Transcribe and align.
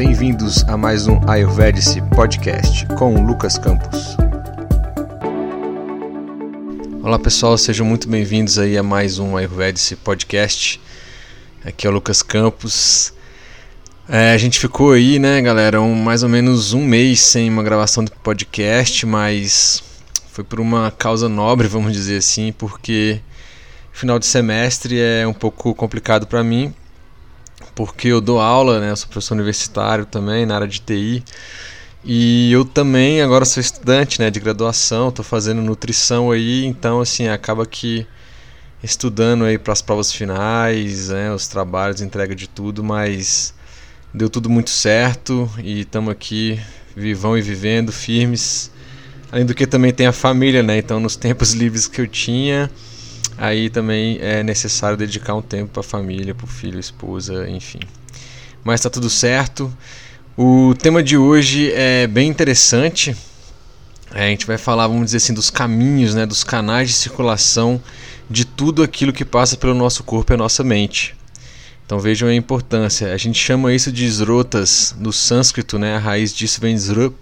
bem-vindos 0.00 0.64
a 0.66 0.78
mais 0.78 1.06
um 1.06 1.20
Ayurvedic 1.28 2.00
Podcast 2.16 2.86
com 2.96 3.22
Lucas 3.22 3.58
Campos. 3.58 4.16
Olá 7.02 7.18
pessoal, 7.18 7.58
sejam 7.58 7.84
muito 7.84 8.08
bem-vindos 8.08 8.58
aí 8.58 8.78
a 8.78 8.82
mais 8.82 9.18
um 9.18 9.36
Ayurvedic 9.36 9.96
Podcast. 9.96 10.80
Aqui 11.62 11.86
é 11.86 11.90
o 11.90 11.92
Lucas 11.92 12.22
Campos. 12.22 13.12
É, 14.08 14.32
a 14.32 14.38
gente 14.38 14.58
ficou 14.58 14.92
aí, 14.92 15.18
né, 15.18 15.42
galera, 15.42 15.82
um, 15.82 15.94
mais 15.94 16.22
ou 16.22 16.30
menos 16.30 16.72
um 16.72 16.82
mês 16.82 17.20
sem 17.20 17.50
uma 17.50 17.62
gravação 17.62 18.02
de 18.02 18.10
podcast, 18.10 19.04
mas 19.04 19.82
foi 20.32 20.42
por 20.42 20.60
uma 20.60 20.90
causa 20.90 21.28
nobre, 21.28 21.68
vamos 21.68 21.92
dizer 21.92 22.16
assim, 22.16 22.52
porque 22.52 23.20
final 23.92 24.18
de 24.18 24.24
semestre 24.24 24.98
é 24.98 25.26
um 25.26 25.34
pouco 25.34 25.74
complicado 25.74 26.26
para 26.26 26.42
mim, 26.42 26.72
porque 27.74 28.08
eu 28.08 28.20
dou 28.20 28.40
aula, 28.40 28.80
né, 28.80 28.90
eu 28.90 28.96
sou 28.96 29.08
professor 29.08 29.34
universitário 29.34 30.04
também 30.06 30.46
na 30.46 30.54
área 30.54 30.68
de 30.68 30.80
TI. 30.80 31.24
E 32.04 32.50
eu 32.50 32.64
também 32.64 33.20
agora 33.20 33.44
sou 33.44 33.60
estudante, 33.60 34.20
né, 34.20 34.30
de 34.30 34.40
graduação, 34.40 35.08
estou 35.08 35.24
fazendo 35.24 35.60
nutrição 35.60 36.30
aí, 36.30 36.64
então 36.64 37.00
assim, 37.00 37.28
acaba 37.28 37.66
que 37.66 38.06
estudando 38.82 39.44
aí 39.44 39.58
para 39.58 39.72
as 39.72 39.82
provas 39.82 40.10
finais, 40.12 41.10
né, 41.10 41.32
os 41.32 41.46
trabalhos, 41.46 42.00
entrega 42.00 42.34
de 42.34 42.48
tudo, 42.48 42.82
mas 42.82 43.52
deu 44.12 44.28
tudo 44.28 44.48
muito 44.48 44.70
certo 44.70 45.48
e 45.62 45.80
estamos 45.80 46.10
aqui 46.10 46.58
vivão 46.96 47.36
e 47.36 47.42
vivendo 47.42 47.92
firmes. 47.92 48.70
Além 49.30 49.46
do 49.46 49.54
que 49.54 49.66
também 49.66 49.92
tem 49.92 50.06
a 50.06 50.12
família, 50.12 50.62
né? 50.62 50.78
Então 50.78 50.98
nos 50.98 51.16
tempos 51.16 51.52
livres 51.54 51.86
que 51.86 52.00
eu 52.00 52.06
tinha, 52.06 52.70
aí 53.40 53.70
também 53.70 54.18
é 54.20 54.42
necessário 54.42 54.98
dedicar 54.98 55.34
um 55.34 55.40
tempo 55.40 55.72
para 55.72 55.80
a 55.80 55.82
família, 55.82 56.34
para 56.34 56.44
o 56.44 56.48
filho, 56.48 56.78
esposa, 56.78 57.48
enfim. 57.48 57.80
Mas 58.62 58.80
está 58.80 58.90
tudo 58.90 59.08
certo. 59.08 59.72
O 60.36 60.74
tema 60.74 61.02
de 61.02 61.16
hoje 61.16 61.72
é 61.72 62.06
bem 62.06 62.28
interessante. 62.28 63.16
É, 64.12 64.26
a 64.26 64.28
gente 64.28 64.46
vai 64.46 64.58
falar, 64.58 64.86
vamos 64.86 65.06
dizer 65.06 65.16
assim, 65.16 65.32
dos 65.32 65.48
caminhos, 65.48 66.14
né, 66.14 66.26
dos 66.26 66.44
canais 66.44 66.90
de 66.90 66.94
circulação 66.94 67.80
de 68.28 68.44
tudo 68.44 68.82
aquilo 68.82 69.12
que 69.12 69.24
passa 69.24 69.56
pelo 69.56 69.74
nosso 69.74 70.04
corpo 70.04 70.32
e 70.32 70.34
a 70.34 70.36
nossa 70.36 70.62
mente. 70.62 71.16
Então 71.86 71.98
vejam 71.98 72.28
a 72.28 72.34
importância. 72.34 73.12
A 73.12 73.16
gente 73.16 73.38
chama 73.38 73.72
isso 73.72 73.90
de 73.90 74.04
esrotas 74.04 74.94
no 74.98 75.12
sânscrito, 75.12 75.78
né? 75.78 75.96
A 75.96 75.98
raiz 75.98 76.32
disso 76.32 76.60
vem 76.60 76.78
srup, 76.78 77.16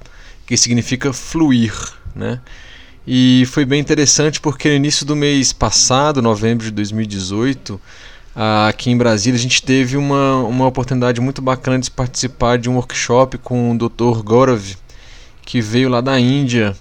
que 0.46 0.56
significa 0.56 1.12
fluir, 1.12 1.72
né? 2.14 2.40
E 3.10 3.46
foi 3.46 3.64
bem 3.64 3.80
interessante 3.80 4.38
porque 4.38 4.68
no 4.68 4.74
início 4.74 5.06
do 5.06 5.16
mês 5.16 5.50
passado, 5.50 6.20
novembro 6.20 6.66
de 6.66 6.70
2018, 6.70 7.80
aqui 8.68 8.90
em 8.90 8.98
Brasília, 8.98 9.38
a 9.38 9.40
gente 9.40 9.62
teve 9.62 9.96
uma, 9.96 10.42
uma 10.42 10.66
oportunidade 10.66 11.18
muito 11.18 11.40
bacana 11.40 11.78
de 11.78 11.90
participar 11.90 12.58
de 12.58 12.68
um 12.68 12.74
workshop 12.74 13.38
com 13.38 13.72
o 13.72 13.78
Dr. 13.78 14.22
Gaurav, 14.22 14.76
que 15.40 15.58
veio 15.62 15.88
lá 15.88 16.02
da 16.02 16.20
Índia. 16.20 16.76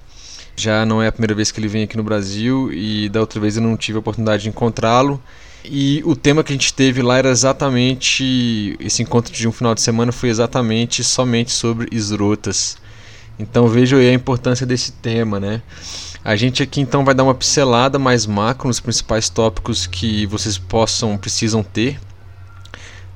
Já 0.57 0.85
não 0.85 1.01
é 1.01 1.07
a 1.07 1.13
primeira 1.13 1.33
vez 1.33 1.49
que 1.49 1.61
ele 1.61 1.69
vem 1.69 1.83
aqui 1.83 1.95
no 1.95 2.03
Brasil 2.03 2.73
e 2.73 3.07
da 3.07 3.21
outra 3.21 3.39
vez 3.39 3.55
eu 3.55 3.63
não 3.63 3.77
tive 3.77 3.95
a 3.95 3.99
oportunidade 3.99 4.43
de 4.43 4.49
encontrá-lo. 4.49 5.23
E 5.63 6.01
o 6.03 6.13
tema 6.13 6.43
que 6.43 6.51
a 6.51 6.55
gente 6.55 6.73
teve 6.73 7.01
lá 7.01 7.19
era 7.19 7.29
exatamente. 7.29 8.75
Esse 8.81 9.01
encontro 9.01 9.31
de 9.31 9.47
um 9.47 9.53
final 9.53 9.73
de 9.73 9.79
semana 9.79 10.11
foi 10.11 10.27
exatamente 10.27 11.05
somente 11.05 11.53
sobre 11.53 11.87
esrotas. 11.89 12.75
Então 13.39 13.67
vejam 13.67 13.99
aí 13.99 14.09
a 14.09 14.13
importância 14.13 14.65
desse 14.65 14.91
tema, 14.91 15.39
né? 15.39 15.61
A 16.27 16.35
gente 16.35 16.61
aqui 16.61 16.81
então 16.81 17.05
vai 17.05 17.15
dar 17.15 17.23
uma 17.23 17.33
pincelada 17.33 17.97
mais 17.97 18.25
macro 18.25 18.67
nos 18.67 18.81
principais 18.81 19.29
tópicos 19.29 19.87
que 19.87 20.25
vocês 20.25 20.57
possam 20.57 21.17
precisam 21.17 21.63
ter 21.63 21.97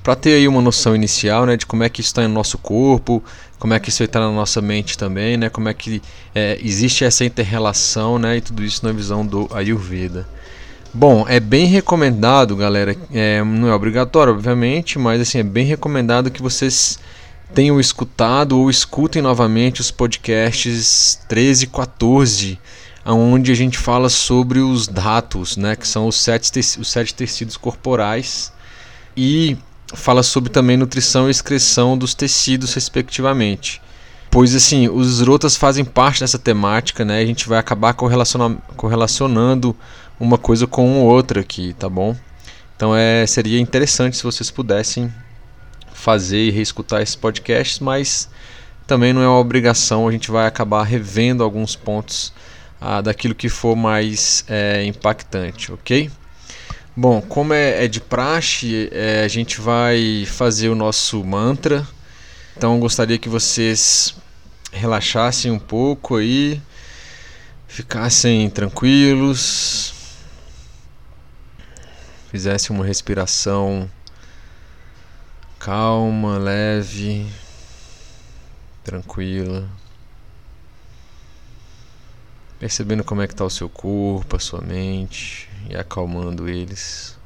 para 0.02 0.16
ter 0.16 0.36
aí 0.36 0.48
uma 0.48 0.62
noção 0.62 0.96
inicial, 0.96 1.46
né, 1.46 1.58
de 1.58 1.66
como 1.66 1.84
é 1.84 1.90
que 1.90 2.00
está 2.00 2.22
no 2.22 2.30
nosso 2.30 2.58
corpo, 2.58 3.22
como 3.60 3.74
é 3.74 3.80
que 3.82 3.90
isso 3.90 4.02
está 4.02 4.22
na 4.22 4.32
nossa 4.32 4.62
mente 4.62 4.98
também, 4.98 5.36
né, 5.36 5.50
como 5.50 5.68
é 5.68 5.74
que 5.74 6.02
é, 6.34 6.58
existe 6.64 7.04
essa 7.04 7.26
interrelação, 7.26 8.18
né, 8.18 8.38
e 8.38 8.42
tudo 8.42 8.64
isso 8.64 8.86
na 8.86 8.94
visão 8.94 9.26
do 9.26 9.46
Ayurveda. 9.54 10.26
Bom, 10.94 11.26
é 11.28 11.42
bem 11.42 11.66
recomendado, 11.66 12.56
galera. 12.56 12.96
É, 13.14 13.44
não 13.44 13.68
é 13.68 13.74
obrigatório, 13.74 14.32
obviamente, 14.32 14.98
mas 14.98 15.20
assim 15.20 15.40
é 15.40 15.44
bem 15.44 15.66
recomendado 15.66 16.32
que 16.32 16.42
vocês 16.42 16.98
tenham 17.54 17.78
escutado 17.78 18.58
ou 18.58 18.70
escutem 18.70 19.22
novamente 19.22 19.82
os 19.82 19.92
podcasts 19.92 21.20
13 21.28 21.66
e 21.66 21.68
14, 21.68 22.60
onde 23.06 23.52
a 23.52 23.56
gente 23.56 23.78
fala 23.78 24.10
sobre 24.10 24.60
os 24.60 24.88
datos, 24.88 25.58
né, 25.58 25.76
que 25.76 25.88
são 25.88 26.08
os 26.08 26.16
sete, 26.16 26.60
os 26.60 26.88
sete 26.88 27.14
tecidos 27.14 27.58
corporais, 27.58 28.54
e 29.16 29.58
fala 29.94 30.24
sobre 30.24 30.50
também 30.50 30.78
nutrição 30.78 31.28
e 31.28 31.32
excreção 31.32 31.98
dos 31.98 32.14
tecidos, 32.14 32.74
respectivamente. 32.74 33.82
Pois 34.30 34.56
assim, 34.56 34.88
os 34.88 35.20
rotas 35.20 35.58
fazem 35.58 35.84
parte 35.84 36.22
dessa 36.22 36.40
temática, 36.40 37.04
né? 37.04 37.20
A 37.20 37.26
gente 37.26 37.50
vai 37.50 37.60
acabar 37.60 37.94
correlacionando 37.94 39.76
uma 40.18 40.38
coisa 40.38 40.66
com 40.66 41.02
outra 41.02 41.42
aqui, 41.42 41.74
tá 41.74 41.90
bom? 41.90 42.16
Então 42.78 42.96
é, 42.96 43.28
seria 43.28 43.60
interessante 43.60 44.16
se 44.16 44.24
vocês 44.24 44.50
pudessem 44.50 45.14
fazer 45.94 46.46
e 46.48 46.50
reescutar 46.50 47.02
esses 47.02 47.16
podcasts, 47.16 47.80
mas 47.80 48.30
também 48.88 49.12
não 49.12 49.22
é 49.22 49.28
uma 49.28 49.38
obrigação, 49.38 50.08
a 50.08 50.12
gente 50.12 50.32
vai 50.32 50.48
acabar 50.48 50.84
revendo 50.84 51.44
alguns 51.44 51.76
pontos 51.76 52.34
daquilo 53.04 53.36
que 53.36 53.48
for 53.48 53.76
mais 53.76 54.44
é, 54.48 54.84
impactante, 54.86 55.72
ok? 55.72 56.10
Bom, 56.96 57.22
como 57.22 57.54
é, 57.54 57.86
é 57.86 57.88
de 57.88 58.02
praxe, 58.02 58.90
é, 58.92 59.24
a 59.24 59.28
gente 59.28 59.62
vai 59.62 60.26
fazer 60.26 60.70
o 60.70 60.76
nosso 60.76 61.24
mantra, 61.24 61.88
então 62.58 62.80
gostaria 62.80 63.18
que 63.18 63.30
vocês 63.30 64.16
relaxassem 64.72 65.52
um 65.52 65.60
pouco 65.60 66.18
aí, 66.18 66.62
ficassem 67.68 68.50
tranquilos 68.50 69.94
fizesse 72.32 72.72
uma 72.72 72.86
respiração 72.86 73.90
calma, 75.60 76.38
leve, 76.38 77.28
tranquila. 78.86 79.68
Percebendo 82.62 83.04
como 83.04 83.24
é 83.24 83.28
que 83.28 83.34
está 83.34 83.44
o 83.44 83.50
seu 83.50 83.68
corpo, 83.68 84.36
a 84.36 84.40
sua 84.40 84.62
mente 84.62 85.50
e 85.68 85.76
acalmando 85.76 86.48
eles. 86.48 87.18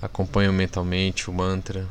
Acompanho 0.00 0.52
mentalmente 0.52 1.28
o 1.28 1.32
mantra. 1.32 1.84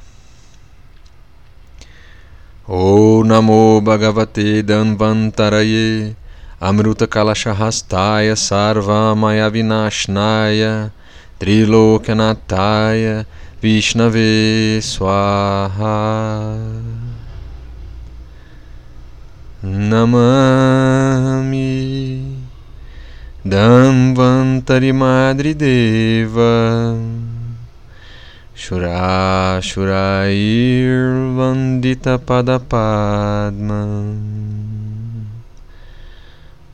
O 2.66 3.26
Namo 3.26 3.82
Bhagavate 3.82 4.64
Danvantaraye 4.64 6.16
Amruta 6.62 7.06
Kalashahastaya 7.06 8.38
Sarva 8.38 9.14
Maya 9.14 9.50
Vinashnaya 9.50 10.94
Trilokyanataya 11.38 13.26
Vishnave 13.62 14.80
Swaha 14.82 15.82
Namami 19.64 21.56
Damvantari 23.46 24.92
Madri 24.92 25.54
Deva 25.54 26.98
Shura 28.56 29.62
Shurair 29.62 31.14
Vandita 31.38 32.18
Padapadma 32.18 33.86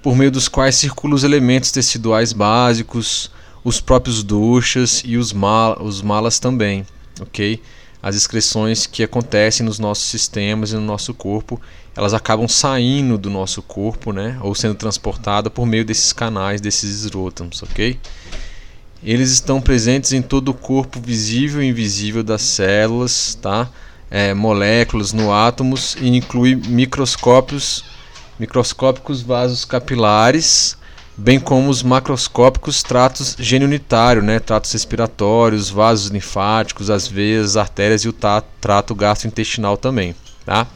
por 0.02 0.16
meio 0.16 0.31
dos 0.31 0.48
quais 0.48 0.76
circulam 0.76 1.14
os 1.14 1.25
elementos 1.25 1.72
teciduais 1.72 2.32
básicos, 2.32 3.31
os 3.64 3.81
próprios 3.81 4.22
doshas 4.22 5.02
e 5.04 5.16
os, 5.16 5.32
mal, 5.32 5.82
os 5.82 6.00
malas 6.00 6.38
também, 6.38 6.87
ok? 7.20 7.60
As 8.02 8.17
excreções 8.17 8.87
que 8.87 9.02
acontecem 9.02 9.64
nos 9.64 9.79
nossos 9.79 10.05
sistemas 10.05 10.70
e 10.70 10.75
no 10.75 10.81
nosso 10.81 11.12
corpo, 11.12 11.61
elas 11.94 12.14
acabam 12.14 12.49
saindo 12.49 13.19
do 13.19 13.29
nosso 13.29 13.61
corpo, 13.62 14.12
né, 14.12 14.38
ou 14.41 14.55
sendo 14.55 14.75
transportadas 14.75 15.52
por 15.52 15.67
meio 15.67 15.85
desses 15.85 16.12
canais, 16.12 16.61
desses 16.61 17.05
esrótamos, 17.05 17.62
ok? 17.62 17.99
Eles 19.02 19.31
estão 19.31 19.61
presentes 19.61 20.12
em 20.12 20.23
todo 20.23 20.50
o 20.50 20.55
corpo 20.55 21.00
visível 21.00 21.62
e 21.62 21.69
invisível 21.69 22.23
das 22.23 22.43
células, 22.43 23.35
tá? 23.41 23.69
É, 24.11 24.35
moléculas 24.35 25.12
no 25.12 25.32
átomos 25.32 25.97
e 26.00 26.08
inclui 26.08 26.55
microscópios, 26.55 27.85
microscópicos 28.38 29.23
vasos 29.23 29.64
capilares, 29.64 30.76
bem 31.20 31.38
como 31.38 31.69
os 31.69 31.82
macroscópicos 31.82 32.82
tratos 32.82 33.37
geniunitários, 33.38 34.25
né? 34.25 34.40
tratos 34.40 34.72
respiratórios, 34.72 35.69
vasos 35.69 36.11
linfáticos, 36.11 36.88
as 36.88 37.06
veias, 37.06 37.50
as 37.50 37.56
artérias 37.58 38.02
e 38.05 38.08
o 38.08 38.14
trato 38.61 38.94
gastrointestinal 38.94 39.76
também. 39.76 40.14
Tá? 40.46 40.67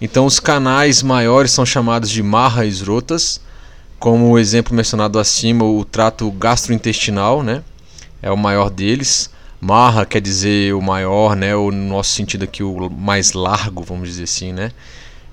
Então, 0.00 0.26
os 0.26 0.40
canais 0.40 1.04
maiores 1.04 1.52
são 1.52 1.64
chamados 1.64 2.10
de 2.10 2.20
marra 2.20 2.66
esrotas, 2.66 3.40
como 3.98 4.28
o 4.30 4.38
exemplo 4.38 4.74
mencionado 4.74 5.20
acima, 5.20 5.64
o 5.64 5.84
trato 5.84 6.30
gastrointestinal, 6.32 7.42
né? 7.42 7.62
É 8.20 8.30
o 8.30 8.36
maior 8.36 8.68
deles. 8.68 9.30
Marra 9.58 10.04
quer 10.04 10.20
dizer 10.20 10.74
o 10.74 10.82
maior, 10.82 11.34
né? 11.34 11.54
No 11.54 11.70
nosso 11.70 12.10
sentido 12.10 12.42
aqui, 12.42 12.62
o 12.62 12.90
mais 12.90 13.32
largo, 13.32 13.82
vamos 13.82 14.08
dizer 14.08 14.24
assim, 14.24 14.52
né? 14.52 14.72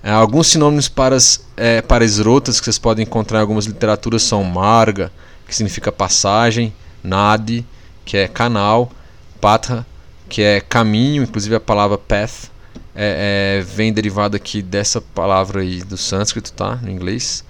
É, 0.03 0.11
alguns 0.11 0.47
sinônimos 0.47 0.89
para, 0.89 1.17
é, 1.55 1.81
para 1.81 2.03
esrotas 2.03 2.59
que 2.59 2.65
vocês 2.65 2.77
podem 2.77 3.03
encontrar 3.03 3.39
em 3.39 3.41
algumas 3.41 3.65
literaturas 3.65 4.21
são 4.21 4.43
marga, 4.43 5.11
que 5.47 5.55
significa 5.55 5.91
passagem, 5.91 6.73
nadi, 7.01 7.65
que 8.03 8.17
é 8.17 8.27
canal, 8.27 8.91
patra, 9.39 9.85
que 10.27 10.41
é 10.41 10.59
caminho, 10.59 11.23
inclusive 11.23 11.55
a 11.55 11.59
palavra 11.59 11.97
path 11.97 12.51
é, 12.95 13.59
é, 13.59 13.61
vem 13.61 13.93
derivada 13.93 14.37
aqui 14.37 14.61
dessa 14.61 14.99
palavra 14.99 15.61
aí 15.61 15.81
do 15.81 15.97
sânscrito, 15.97 16.51
tá? 16.53 16.75
No 16.75 16.89
inglês 16.89 17.43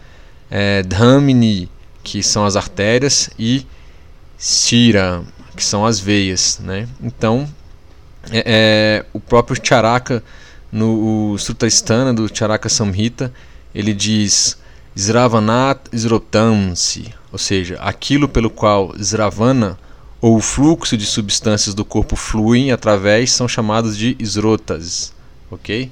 é, 0.55 0.83
Dhamini, 0.83 1.67
que 2.03 2.21
são 2.21 2.45
as 2.45 2.55
artérias, 2.55 3.29
e 3.39 3.65
Sira, 4.37 5.23
que 5.55 5.63
são 5.63 5.83
as 5.83 5.99
veias. 5.99 6.59
Né? 6.63 6.87
Então, 7.01 7.49
é, 8.31 8.43
é, 8.45 9.05
o 9.11 9.19
próprio 9.19 9.59
Charaka, 9.61 10.23
no 10.73 11.37
Sutrastana 11.37 12.11
do 12.11 12.27
Charaka 12.35 12.67
Samhita, 12.67 13.31
ele 13.75 13.93
diz 13.93 14.57
Sravanat 14.95 15.81
Srotamsi, 15.93 17.13
ou 17.31 17.37
seja, 17.37 17.75
aquilo 17.75 18.27
pelo 18.27 18.49
qual 18.49 18.91
Sravana, 18.97 19.77
ou 20.19 20.37
o 20.37 20.41
fluxo 20.41 20.97
de 20.97 21.05
substâncias 21.05 21.75
do 21.75 21.85
corpo 21.85 22.15
fluem 22.15 22.71
através, 22.71 23.31
são 23.31 23.47
chamados 23.47 23.95
de 23.95 24.17
Srotas. 24.19 25.13
Ok? 25.51 25.91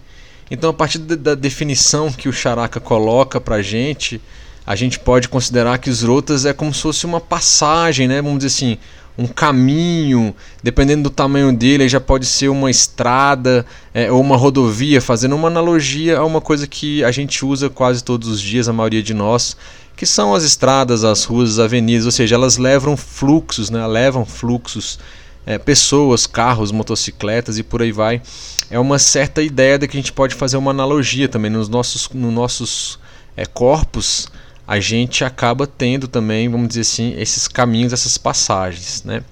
Então, 0.50 0.72
a 0.72 0.74
partir 0.74 0.98
da 0.98 1.36
definição 1.36 2.12
que 2.12 2.28
o 2.28 2.34
Charaka 2.34 2.80
coloca 2.80 3.40
para 3.40 3.62
gente, 3.62 4.20
a 4.66 4.76
gente 4.76 4.98
pode 4.98 5.30
considerar 5.30 5.78
que 5.78 5.90
os 5.90 6.02
rotas 6.02 6.46
é 6.46 6.54
como 6.54 6.74
se 6.74 6.82
fosse 6.82 7.06
uma 7.06 7.22
passagem, 7.22 8.08
né? 8.08 8.22
Vamos 8.22 8.40
dizer 8.40 8.48
assim, 8.48 8.78
um 9.18 9.28
caminho, 9.28 10.34
dependendo 10.64 11.04
do 11.04 11.10
tamanho 11.10 11.56
dele, 11.56 11.88
já 11.88 12.00
pode 12.00 12.26
ser 12.26 12.50
uma 12.50 12.72
estrada 12.72 13.66
é, 13.94 14.12
ou 14.12 14.22
uma 14.22 14.38
rodovia, 14.38 15.02
fazendo 15.02 15.36
uma 15.36 15.48
analogia 15.48 16.18
a 16.18 16.26
uma 16.26 16.42
coisa 16.42 16.66
que 16.66 17.04
a 17.04 17.12
gente 17.12 17.46
usa 17.46 17.70
quase 17.70 18.04
todos 18.04 18.28
os 18.28 18.42
dias, 18.42 18.68
a 18.68 18.74
maioria 18.74 19.04
de 19.04 19.14
nós, 19.14 19.56
que 19.96 20.06
são 20.06 20.34
as 20.34 20.44
estradas, 20.44 21.04
as 21.04 21.24
ruas, 21.24 21.52
as 21.52 21.60
avenidas, 21.60 22.06
ou 22.06 22.12
seja, 22.12 22.36
elas 22.36 22.58
levam 22.58 22.96
fluxos, 22.96 23.70
né? 23.70 23.86
levam 23.86 24.26
fluxos, 24.26 24.98
é, 25.46 25.58
pessoas, 25.58 26.26
carros, 26.26 26.72
motocicletas 26.72 27.58
e 27.58 27.64
por 27.64 27.82
aí 27.82 27.92
vai. 27.92 28.22
É 28.70 28.80
uma 28.80 28.98
certa 28.98 29.42
ideia 29.42 29.78
de 29.78 29.88
que 29.88 29.98
a 29.98 30.00
gente 30.00 30.14
pode 30.14 30.34
fazer 30.34 30.58
uma 30.58 30.72
analogia 30.72 31.28
também 31.28 31.52
nos 31.52 31.68
nossos, 31.68 32.10
nos 32.10 32.34
nossos 32.34 33.00
é, 33.36 33.46
corpos 33.46 34.30
a 34.68 34.80
gente 34.80 35.24
acaba 35.24 35.66
tendo 35.68 36.08
também, 36.08 36.50
vamos 36.50 36.70
dizer 36.70 36.82
assim, 36.82 37.14
esses 37.18 37.48
caminhos, 37.48 37.94
essas 37.94 38.18
passagens, 38.18 39.04
né? 39.04 39.24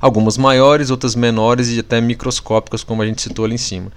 Algumas 0.00 0.38
maiores, 0.38 0.90
outras 0.90 1.14
menores 1.14 1.68
e 1.68 1.78
até 1.78 2.00
microscópicas, 2.00 2.82
como 2.82 3.02
a 3.02 3.06
gente 3.06 3.20
citou 3.20 3.44
ali 3.44 3.54
em 3.54 3.58
cima. 3.58 3.92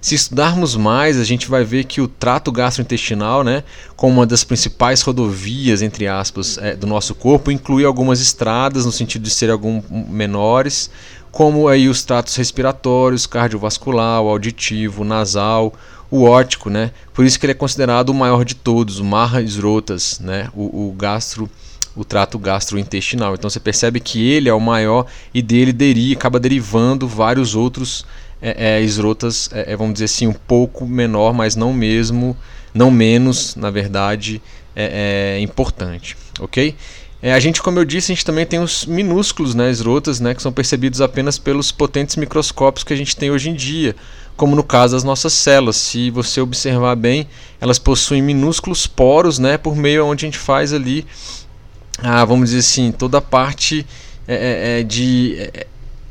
Se 0.00 0.14
estudarmos 0.14 0.76
mais, 0.76 1.18
a 1.18 1.24
gente 1.24 1.48
vai 1.48 1.64
ver 1.64 1.84
que 1.84 2.00
o 2.00 2.06
trato 2.06 2.52
gastrointestinal, 2.52 3.42
né, 3.42 3.64
como 3.96 4.14
uma 4.14 4.26
das 4.26 4.44
principais 4.44 5.02
rodovias, 5.02 5.82
entre 5.82 6.06
aspas, 6.06 6.56
é, 6.58 6.76
do 6.76 6.86
nosso 6.86 7.14
corpo, 7.14 7.50
inclui 7.50 7.84
algumas 7.84 8.20
estradas, 8.20 8.86
no 8.86 8.92
sentido 8.92 9.22
de 9.22 9.30
ser 9.30 9.50
algum 9.50 9.82
menores, 9.90 10.88
como 11.38 11.68
aí 11.68 11.88
os 11.88 12.02
tratos 12.02 12.34
respiratórios, 12.34 13.24
cardiovascular, 13.24 14.16
auditivo, 14.16 15.04
nasal, 15.04 15.72
o 16.10 16.24
ótico, 16.24 16.68
né? 16.68 16.90
Por 17.14 17.24
isso 17.24 17.38
que 17.38 17.46
ele 17.46 17.52
é 17.52 17.54
considerado 17.54 18.08
o 18.08 18.14
maior 18.14 18.44
de 18.44 18.56
todos, 18.56 18.98
o 18.98 19.04
Marra 19.04 19.40
Srotas, 19.40 20.18
né? 20.18 20.48
O, 20.52 20.88
o 20.88 20.92
gastro 20.98 21.48
o 21.94 22.04
trato 22.04 22.40
gastrointestinal. 22.40 23.34
Então 23.34 23.48
você 23.48 23.60
percebe 23.60 24.00
que 24.00 24.28
ele 24.28 24.48
é 24.48 24.52
o 24.52 24.58
maior 24.58 25.06
e 25.32 25.40
dele 25.40 25.72
deri, 25.72 26.12
acaba 26.12 26.40
derivando 26.40 27.06
vários 27.06 27.54
outros 27.54 28.04
é, 28.42 28.78
é, 28.78 28.82
esrotas, 28.82 29.48
é, 29.52 29.74
é, 29.74 29.76
vamos 29.76 29.92
dizer 29.92 30.06
assim, 30.06 30.26
um 30.26 30.32
pouco 30.32 30.84
menor, 30.88 31.32
mas 31.32 31.54
não 31.54 31.72
mesmo, 31.72 32.36
não 32.74 32.90
menos, 32.90 33.54
na 33.54 33.70
verdade, 33.70 34.42
é, 34.74 35.36
é 35.36 35.40
importante, 35.40 36.16
ok? 36.40 36.74
É, 37.20 37.32
a 37.32 37.40
gente, 37.40 37.60
como 37.60 37.80
eu 37.80 37.84
disse, 37.84 38.12
a 38.12 38.14
gente 38.14 38.24
também 38.24 38.46
tem 38.46 38.60
os 38.60 38.86
minúsculos 38.86 39.54
né, 39.54 39.70
esrotas, 39.70 40.20
né, 40.20 40.34
que 40.34 40.42
são 40.42 40.52
percebidos 40.52 41.00
apenas 41.00 41.36
pelos 41.36 41.72
potentes 41.72 42.14
microscópios 42.14 42.84
que 42.84 42.92
a 42.92 42.96
gente 42.96 43.16
tem 43.16 43.30
hoje 43.30 43.50
em 43.50 43.54
dia, 43.54 43.96
como 44.36 44.54
no 44.54 44.62
caso 44.62 44.94
das 44.94 45.02
nossas 45.02 45.32
células. 45.32 45.76
Se 45.76 46.10
você 46.10 46.40
observar 46.40 46.94
bem, 46.94 47.26
elas 47.60 47.78
possuem 47.78 48.22
minúsculos 48.22 48.86
poros, 48.86 49.38
né, 49.40 49.58
por 49.58 49.74
meio 49.74 50.06
onde 50.06 50.24
a 50.24 50.28
gente 50.28 50.38
faz 50.38 50.72
ali, 50.72 51.04
ah, 51.98 52.24
vamos 52.24 52.50
dizer 52.50 52.60
assim, 52.60 52.92
toda 52.92 53.18
a 53.18 53.22
parte 53.22 53.84
é, 54.28 54.34
é, 54.34 54.80
é 54.80 54.82
de 54.84 55.34
é, 55.38 55.66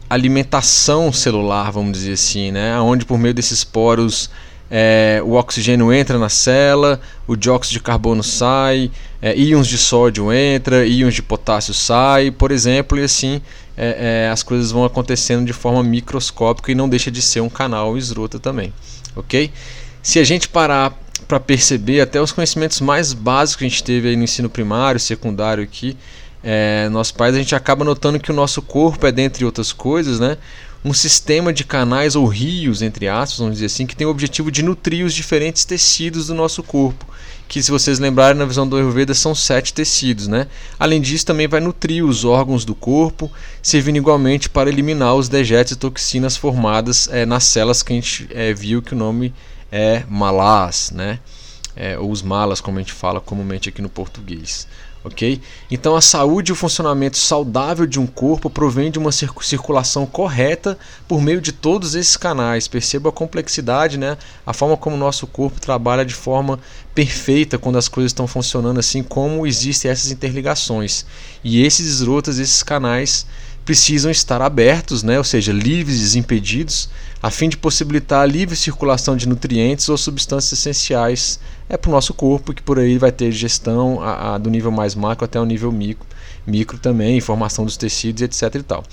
alimentação 0.09 1.13
celular, 1.13 1.71
vamos 1.71 1.93
dizer 1.93 2.13
assim, 2.13 2.51
né, 2.51 2.77
onde 2.81 3.05
por 3.05 3.17
meio 3.17 3.33
desses 3.33 3.63
poros 3.63 4.29
é, 4.69 5.21
o 5.23 5.33
oxigênio 5.33 5.93
entra 5.93 6.17
na 6.17 6.29
célula, 6.29 6.99
o 7.25 7.35
dióxido 7.35 7.73
de 7.73 7.79
carbono 7.79 8.23
sai, 8.23 8.91
é, 9.21 9.37
íons 9.37 9.67
de 9.67 9.77
sódio 9.77 10.31
entra, 10.31 10.85
íons 10.85 11.13
de 11.13 11.21
potássio 11.21 11.73
sai, 11.73 12.31
por 12.31 12.51
exemplo, 12.51 12.99
e 12.99 13.03
assim 13.03 13.41
é, 13.77 14.25
é, 14.25 14.31
as 14.31 14.43
coisas 14.43 14.71
vão 14.71 14.83
acontecendo 14.83 15.45
de 15.45 15.53
forma 15.53 15.83
microscópica 15.83 16.71
e 16.71 16.75
não 16.75 16.89
deixa 16.89 17.11
de 17.11 17.21
ser 17.21 17.41
um 17.41 17.49
canal 17.49 17.97
esrota 17.97 18.39
também, 18.39 18.73
ok? 19.15 19.51
Se 20.01 20.19
a 20.19 20.23
gente 20.23 20.49
parar 20.49 20.97
para 21.27 21.39
perceber 21.39 22.01
até 22.01 22.21
os 22.21 22.31
conhecimentos 22.31 22.79
mais 22.81 23.13
básicos 23.13 23.57
que 23.57 23.65
a 23.65 23.69
gente 23.69 23.83
teve 23.83 24.09
aí 24.09 24.15
no 24.15 24.23
ensino 24.23 24.49
primário, 24.49 24.99
secundário 24.99 25.63
aqui, 25.63 25.97
é, 26.43 26.87
nossos 26.89 27.11
pais, 27.11 27.35
a 27.35 27.37
gente 27.37 27.55
acaba 27.55 27.83
notando 27.83 28.19
que 28.19 28.31
o 28.31 28.33
nosso 28.33 28.61
corpo 28.61 29.05
é, 29.05 29.11
dentre 29.11 29.43
outras 29.43 29.73
coisas, 29.73 30.19
né, 30.19 30.37
um 30.83 30.93
sistema 30.93 31.51
de 31.51 31.63
canais 31.63 32.15
ou 32.15 32.25
rios, 32.25 32.81
entre 32.81 33.07
aspas, 33.07 33.39
vamos 33.39 33.55
dizer 33.55 33.65
assim, 33.65 33.85
que 33.85 33.95
tem 33.95 34.07
o 34.07 34.09
objetivo 34.09 34.51
de 34.51 34.63
nutrir 34.63 35.05
os 35.05 35.13
diferentes 35.13 35.65
tecidos 35.65 36.27
do 36.27 36.33
nosso 36.33 36.63
corpo. 36.63 37.05
Que, 37.47 37.63
se 37.63 37.71
vocês 37.71 37.97
lembrarem, 37.97 38.37
na 38.37 38.45
visão 38.45 38.67
do 38.67 38.75
Ayurveda, 38.75 39.13
são 39.13 39.33
sete 39.33 39.73
tecidos. 39.73 40.27
Né? 40.27 40.47
Além 40.77 41.01
disso, 41.01 41.25
também 41.25 41.47
vai 41.47 41.59
nutrir 41.59 42.03
os 42.03 42.25
órgãos 42.25 42.65
do 42.65 42.75
corpo, 42.75 43.31
servindo 43.61 43.97
igualmente 43.97 44.49
para 44.49 44.69
eliminar 44.69 45.15
os 45.15 45.29
dejetos 45.29 45.73
e 45.73 45.75
toxinas 45.75 46.35
formadas 46.35 47.07
é, 47.11 47.25
nas 47.25 47.45
células 47.45 47.81
que 47.81 47.93
a 47.93 47.95
gente 47.95 48.27
é, 48.31 48.53
viu 48.53 48.81
que 48.81 48.93
o 48.93 48.97
nome 48.97 49.33
é 49.71 50.03
malas, 50.09 50.91
né? 50.93 51.19
É, 51.75 51.97
ou 51.97 52.09
os 52.09 52.21
malas, 52.21 52.59
como 52.59 52.79
a 52.79 52.81
gente 52.81 52.91
fala 52.91 53.21
comumente 53.21 53.69
aqui 53.69 53.81
no 53.81 53.89
português 53.89 54.67
ok? 55.07 55.41
Então 55.71 55.95
a 55.95 56.01
saúde 56.01 56.51
e 56.51 56.53
o 56.53 56.55
funcionamento 56.55 57.17
saudável 57.17 57.85
de 57.85 57.99
um 57.99 58.05
corpo 58.05 58.49
provém 58.49 58.91
de 58.91 58.99
uma 58.99 59.11
circulação 59.11 60.05
correta 60.05 60.77
por 61.07 61.21
meio 61.21 61.41
de 61.41 61.51
todos 61.51 61.95
esses 61.95 62.15
canais. 62.15 62.67
Perceba 62.67 63.09
a 63.09 63.11
complexidade, 63.11 63.97
né? 63.97 64.17
A 64.45 64.53
forma 64.53 64.77
como 64.77 64.95
o 64.95 64.99
nosso 64.99 65.25
corpo 65.25 65.59
trabalha 65.59 66.05
de 66.05 66.13
forma 66.13 66.59
perfeita 66.93 67.57
quando 67.57 67.77
as 67.77 67.87
coisas 67.87 68.11
estão 68.11 68.27
funcionando 68.27 68.79
assim, 68.79 69.03
como 69.03 69.45
existem 69.45 69.89
essas 69.89 70.11
interligações. 70.11 71.05
E 71.43 71.63
esses 71.63 71.87
esrotas, 71.87 72.39
esses 72.39 72.63
canais 72.63 73.25
precisam 73.67 74.09
estar 74.09 74.41
abertos, 74.41 75.03
né? 75.03 75.17
ou 75.17 75.25
seja, 75.25 75.51
livres 75.51 75.99
desimpedidos, 75.99 76.89
a 77.21 77.29
fim 77.29 77.49
de 77.49 77.57
possibilitar 77.57 78.21
a 78.21 78.25
livre 78.25 78.55
circulação 78.55 79.17
de 79.17 79.27
nutrientes 79.27 79.89
ou 79.89 79.97
substâncias 79.97 80.57
essenciais 80.57 81.37
é, 81.67 81.75
para 81.75 81.89
o 81.89 81.91
nosso 81.91 82.13
corpo, 82.13 82.53
que 82.53 82.61
por 82.61 82.79
aí 82.79 82.97
vai 82.97 83.11
ter 83.11 83.29
gestão 83.33 84.01
a, 84.01 84.35
a, 84.35 84.37
do 84.37 84.49
nível 84.49 84.71
mais 84.71 84.95
macro 84.95 85.25
até 85.25 85.37
o 85.37 85.43
nível 85.43 85.69
micro, 85.69 86.07
micro 86.45 86.77
também, 86.77 87.17
informação 87.17 87.65
dos 87.65 87.75
tecidos, 87.75 88.21
etc. 88.21 88.55
E 88.55 88.63
tal. 88.63 88.85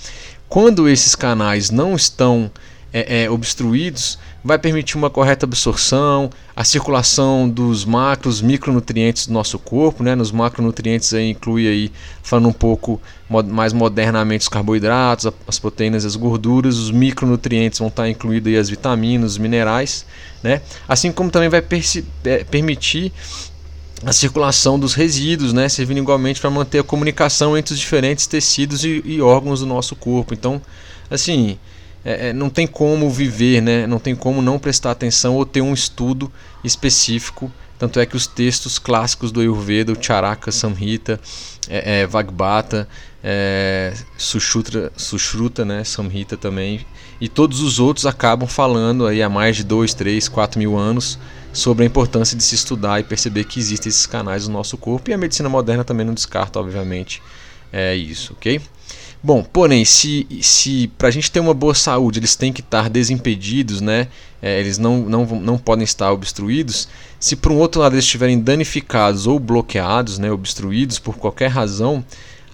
Quando 0.49 0.89
esses 0.89 1.15
canais 1.15 1.69
não 1.69 1.95
estão 1.95 2.51
é, 2.97 3.23
é, 3.23 3.29
obstruídos, 3.29 4.17
vai 4.41 4.57
permitir 4.57 4.95
uma 4.95 5.09
correta 5.09 5.45
absorção, 5.45 6.29
a 6.55 6.63
circulação 6.63 7.49
dos 7.49 7.83
macros, 7.83 8.41
micronutrientes 8.41 9.27
do 9.27 9.33
nosso 9.33 9.59
corpo, 9.59 10.01
né? 10.01 10.15
Nos 10.15 10.31
macronutrientes 10.31 11.13
aí 11.13 11.31
inclui 11.31 11.67
aí, 11.67 11.91
falando 12.23 12.47
um 12.47 12.53
pouco 12.53 13.01
mais 13.47 13.73
modernamente, 13.73 14.43
os 14.43 14.47
carboidratos, 14.47 15.29
as 15.45 15.59
proteínas, 15.59 16.05
as 16.05 16.15
gorduras, 16.15 16.77
os 16.77 16.89
micronutrientes 16.89 17.79
vão 17.79 17.89
estar 17.89 18.07
incluídos 18.07 18.47
aí 18.47 18.57
as 18.57 18.69
vitaminas, 18.69 19.33
os 19.33 19.37
minerais, 19.37 20.05
né? 20.41 20.61
Assim 20.87 21.11
como 21.11 21.29
também 21.29 21.49
vai 21.49 21.61
é, 22.23 22.43
permitir 22.45 23.11
a 24.05 24.13
circulação 24.13 24.79
dos 24.79 24.93
resíduos, 24.93 25.51
né, 25.51 25.67
servindo 25.67 25.97
igualmente 25.97 26.39
para 26.39 26.49
manter 26.49 26.79
a 26.79 26.83
comunicação 26.83 27.57
entre 27.57 27.73
os 27.73 27.79
diferentes 27.79 28.27
tecidos 28.27 28.85
e, 28.85 29.01
e 29.03 29.21
órgãos 29.21 29.59
do 29.61 29.65
nosso 29.65 29.95
corpo. 29.97 30.33
Então, 30.33 30.61
assim, 31.09 31.57
é, 32.05 32.29
é, 32.29 32.33
não 32.33 32.51
tem 32.51 32.67
como 32.67 33.09
viver, 33.09 33.61
né, 33.61 33.87
não 33.87 33.97
tem 33.97 34.15
como 34.15 34.39
não 34.39 34.59
prestar 34.59 34.91
atenção 34.91 35.35
ou 35.35 35.45
ter 35.45 35.61
um 35.61 35.73
estudo 35.73 36.31
específico. 36.63 37.51
Tanto 37.79 37.99
é 37.99 38.05
que 38.05 38.15
os 38.15 38.27
textos 38.27 38.79
clássicos 38.79 39.31
do 39.31 39.41
Ayurveda, 39.41 39.91
o 39.91 40.01
Charaka 40.01 40.51
Samhita, 40.51 41.19
é, 41.67 42.01
é, 42.01 42.07
Vagbata, 42.07 42.87
é, 43.23 43.93
Sushruta, 44.17 44.93
Sushruta 44.95 45.65
né, 45.65 45.83
Samhita 45.83 46.37
também, 46.37 46.85
e 47.19 47.27
todos 47.27 47.61
os 47.61 47.79
outros 47.79 48.05
acabam 48.05 48.47
falando 48.47 49.07
aí 49.07 49.21
há 49.21 49.27
mais 49.27 49.57
de 49.57 49.63
2, 49.63 49.93
3, 49.93 50.29
4 50.29 50.59
mil 50.59 50.77
anos 50.77 51.17
sobre 51.51 51.83
a 51.83 51.87
importância 51.87 52.37
de 52.37 52.43
se 52.43 52.53
estudar 52.53 52.99
e 52.99 53.03
perceber 53.03 53.45
que 53.45 53.59
existem 53.59 53.89
esses 53.89 54.05
canais 54.05 54.47
no 54.47 54.53
nosso 54.53 54.77
corpo 54.77 55.09
e 55.09 55.13
a 55.13 55.17
medicina 55.17 55.49
moderna 55.49 55.83
também 55.83 56.05
não 56.05 56.13
descarta, 56.13 56.59
obviamente, 56.59 57.21
é 57.73 57.95
isso, 57.95 58.33
ok? 58.33 58.61
Bom, 59.25 59.41
porém, 59.41 59.83
se, 59.83 60.27
se 60.39 60.87
para 60.99 61.07
a 61.07 61.11
gente 61.11 61.31
ter 61.31 61.39
uma 61.39 61.55
boa 61.55 61.73
saúde 61.73 62.19
eles 62.19 62.35
têm 62.35 62.53
que 62.53 62.61
estar 62.61 62.87
desimpedidos, 62.87 63.81
né? 63.81 64.07
É, 64.39 64.59
eles 64.59 64.77
não, 64.77 64.99
não, 64.99 65.25
não 65.25 65.57
podem 65.57 65.83
estar 65.83 66.11
obstruídos. 66.11 66.87
Se 67.19 67.35
por 67.35 67.51
um 67.51 67.57
outro 67.57 67.81
lado 67.81 67.95
eles 67.95 68.05
estiverem 68.05 68.39
danificados 68.39 69.25
ou 69.25 69.39
bloqueados, 69.39 70.19
né, 70.19 70.31
obstruídos 70.31 70.99
por 70.99 71.17
qualquer 71.17 71.47
razão, 71.47 72.05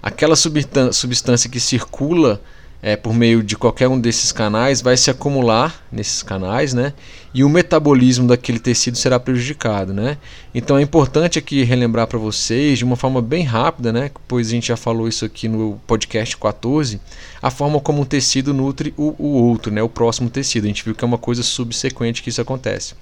aquela 0.02 0.34
substância 0.34 1.50
que 1.50 1.60
circula 1.60 2.40
é, 2.82 2.96
por 2.96 3.14
meio 3.14 3.44
de 3.44 3.56
qualquer 3.56 3.86
um 3.86 3.98
desses 3.98 4.32
canais 4.32 4.82
vai 4.82 4.96
se 4.96 5.08
acumular 5.08 5.84
nesses 5.90 6.20
canais, 6.20 6.74
né? 6.74 6.92
E 7.32 7.44
o 7.44 7.48
metabolismo 7.48 8.26
daquele 8.26 8.58
tecido 8.58 8.98
será 8.98 9.20
prejudicado, 9.20 9.94
né? 9.94 10.18
Então 10.52 10.76
é 10.76 10.82
importante 10.82 11.38
aqui 11.38 11.62
relembrar 11.62 12.08
para 12.08 12.18
vocês 12.18 12.78
de 12.78 12.84
uma 12.84 12.96
forma 12.96 13.22
bem 13.22 13.44
rápida, 13.44 13.92
né? 13.92 14.10
Pois 14.26 14.48
a 14.48 14.50
gente 14.50 14.66
já 14.66 14.76
falou 14.76 15.06
isso 15.06 15.24
aqui 15.24 15.46
no 15.46 15.80
podcast 15.86 16.36
14, 16.36 17.00
a 17.40 17.50
forma 17.50 17.78
como 17.78 18.02
um 18.02 18.04
tecido 18.04 18.52
nutre 18.52 18.92
o, 18.96 19.14
o 19.16 19.28
outro, 19.44 19.72
né? 19.72 19.80
O 19.80 19.88
próximo 19.88 20.28
tecido. 20.28 20.64
A 20.64 20.68
gente 20.68 20.84
viu 20.84 20.94
que 20.94 21.04
é 21.04 21.06
uma 21.06 21.18
coisa 21.18 21.44
subsequente 21.44 22.20
que 22.20 22.30
isso 22.30 22.42
acontece. 22.42 22.94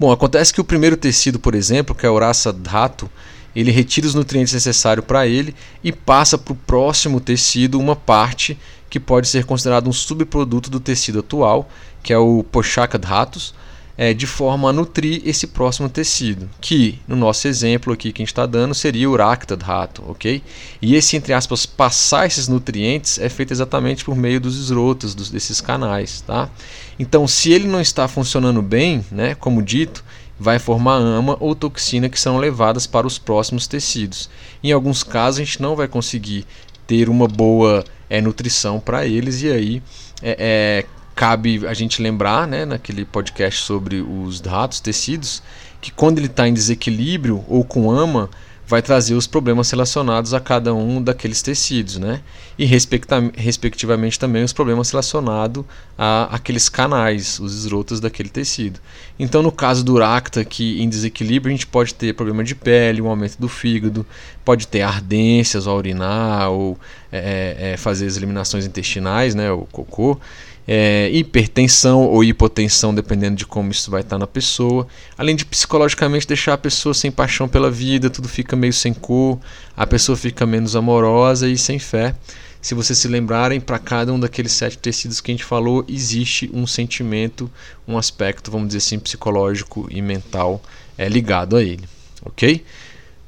Bom, 0.00 0.10
acontece 0.10 0.52
que 0.52 0.62
o 0.62 0.64
primeiro 0.64 0.96
tecido, 0.96 1.38
por 1.38 1.54
exemplo, 1.54 1.94
que 1.94 2.06
é 2.06 2.08
o 2.08 2.14
Urasa 2.14 2.50
Dhatu, 2.50 3.10
ele 3.54 3.70
retira 3.70 4.06
os 4.06 4.14
nutrientes 4.14 4.52
necessários 4.52 5.04
para 5.04 5.26
ele 5.26 5.54
e 5.82 5.92
passa 5.92 6.38
para 6.38 6.52
o 6.52 6.56
próximo 6.56 7.20
tecido 7.20 7.78
uma 7.78 7.96
parte 7.96 8.58
que 8.88 9.00
pode 9.00 9.28
ser 9.28 9.44
considerado 9.44 9.88
um 9.88 9.92
subproduto 9.92 10.68
do 10.68 10.78
tecido 10.78 11.20
atual, 11.20 11.68
que 12.02 12.12
é 12.12 12.18
o 12.18 12.44
Pochaka 12.44 12.98
Dhatus, 12.98 13.54
é, 13.96 14.14
de 14.14 14.26
forma 14.26 14.70
a 14.70 14.72
nutrir 14.72 15.22
esse 15.24 15.46
próximo 15.46 15.88
tecido, 15.88 16.48
que 16.60 16.98
no 17.06 17.14
nosso 17.14 17.46
exemplo 17.46 17.92
aqui 17.92 18.12
que 18.12 18.22
a 18.22 18.24
gente 18.24 18.32
está 18.32 18.46
dando 18.46 18.74
seria 18.74 19.08
o 19.08 19.16
Rakta 19.16 19.56
Dhatu, 19.56 20.02
ok? 20.08 20.42
E 20.80 20.94
esse, 20.94 21.16
entre 21.16 21.32
aspas, 21.32 21.66
passar 21.66 22.26
esses 22.26 22.48
nutrientes 22.48 23.18
é 23.18 23.28
feito 23.28 23.52
exatamente 23.52 24.04
por 24.04 24.16
meio 24.16 24.40
dos 24.40 24.58
esrotas, 24.58 25.14
dos, 25.14 25.30
desses 25.30 25.60
canais, 25.60 26.22
tá? 26.22 26.50
Então, 26.98 27.26
se 27.28 27.52
ele 27.52 27.68
não 27.68 27.80
está 27.80 28.08
funcionando 28.08 28.62
bem, 28.62 29.04
né, 29.10 29.34
como 29.34 29.62
dito, 29.62 30.04
vai 30.42 30.58
formar 30.58 30.96
ama 30.96 31.36
ou 31.38 31.54
toxina 31.54 32.08
que 32.08 32.18
são 32.18 32.36
levadas 32.36 32.84
para 32.84 33.06
os 33.06 33.16
próximos 33.16 33.68
tecidos. 33.68 34.28
Em 34.62 34.72
alguns 34.72 35.04
casos, 35.04 35.40
a 35.40 35.44
gente 35.44 35.62
não 35.62 35.76
vai 35.76 35.86
conseguir 35.86 36.44
ter 36.84 37.08
uma 37.08 37.28
boa 37.28 37.84
é, 38.10 38.20
nutrição 38.20 38.80
para 38.80 39.06
eles, 39.06 39.40
e 39.42 39.48
aí 39.48 39.82
é, 40.20 40.36
é, 40.38 40.86
cabe 41.14 41.64
a 41.66 41.72
gente 41.72 42.02
lembrar, 42.02 42.48
né, 42.48 42.64
naquele 42.64 43.04
podcast 43.04 43.62
sobre 43.62 44.00
os 44.00 44.40
ratos, 44.40 44.80
tecidos, 44.80 45.42
que 45.80 45.92
quando 45.92 46.18
ele 46.18 46.26
está 46.26 46.48
em 46.48 46.52
desequilíbrio 46.52 47.44
ou 47.48 47.64
com 47.64 47.88
ama, 47.88 48.28
vai 48.72 48.80
trazer 48.80 49.14
os 49.14 49.26
problemas 49.26 49.70
relacionados 49.70 50.32
a 50.32 50.40
cada 50.40 50.72
um 50.74 51.02
daqueles 51.02 51.42
tecidos, 51.42 51.98
né? 51.98 52.22
E 52.58 52.64
respectivamente 52.64 54.18
também 54.18 54.42
os 54.42 54.52
problemas 54.54 54.90
relacionados 54.90 55.62
a 55.98 56.34
aqueles 56.34 56.70
canais, 56.70 57.38
os 57.38 57.54
esrotas 57.54 58.00
daquele 58.00 58.30
tecido. 58.30 58.80
Então, 59.18 59.42
no 59.42 59.52
caso 59.52 59.84
do 59.84 59.98
Racta, 59.98 60.42
que 60.42 60.80
em 60.80 60.88
desequilíbrio, 60.88 61.52
a 61.52 61.54
gente 61.54 61.66
pode 61.66 61.92
ter 61.92 62.14
problema 62.14 62.42
de 62.42 62.54
pele, 62.54 63.02
um 63.02 63.08
aumento 63.08 63.36
do 63.38 63.46
fígado, 63.46 64.06
pode 64.42 64.66
ter 64.66 64.80
ardências 64.80 65.66
ao 65.66 65.76
urinar 65.76 66.50
ou 66.50 66.78
é, 67.12 67.72
é, 67.74 67.76
fazer 67.76 68.06
as 68.06 68.16
eliminações 68.16 68.64
intestinais, 68.64 69.34
né? 69.34 69.52
O 69.52 69.66
cocô 69.70 70.18
é, 70.66 71.10
hipertensão 71.12 72.04
ou 72.04 72.22
hipotensão, 72.22 72.94
dependendo 72.94 73.36
de 73.36 73.46
como 73.46 73.70
isso 73.70 73.90
vai 73.90 74.00
estar 74.00 74.18
na 74.18 74.26
pessoa, 74.26 74.86
além 75.16 75.34
de 75.34 75.44
psicologicamente 75.44 76.26
deixar 76.26 76.54
a 76.54 76.58
pessoa 76.58 76.94
sem 76.94 77.10
paixão 77.10 77.48
pela 77.48 77.70
vida, 77.70 78.08
tudo 78.08 78.28
fica 78.28 78.54
meio 78.54 78.72
sem 78.72 78.92
cor, 78.92 79.38
a 79.76 79.86
pessoa 79.86 80.16
fica 80.16 80.46
menos 80.46 80.76
amorosa 80.76 81.48
e 81.48 81.58
sem 81.58 81.78
fé. 81.78 82.14
Se 82.60 82.74
vocês 82.74 82.96
se 82.96 83.08
lembrarem, 83.08 83.60
para 83.60 83.76
cada 83.76 84.12
um 84.12 84.20
daqueles 84.20 84.52
sete 84.52 84.78
tecidos 84.78 85.20
que 85.20 85.32
a 85.32 85.34
gente 85.34 85.44
falou, 85.44 85.84
existe 85.88 86.48
um 86.54 86.64
sentimento, 86.64 87.50
um 87.88 87.98
aspecto, 87.98 88.52
vamos 88.52 88.68
dizer 88.68 88.78
assim, 88.78 89.00
psicológico 89.00 89.88
e 89.90 90.00
mental 90.00 90.62
é, 90.96 91.08
ligado 91.08 91.56
a 91.56 91.62
ele. 91.62 91.82
Ok? 92.24 92.64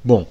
Bom, 0.01 0.25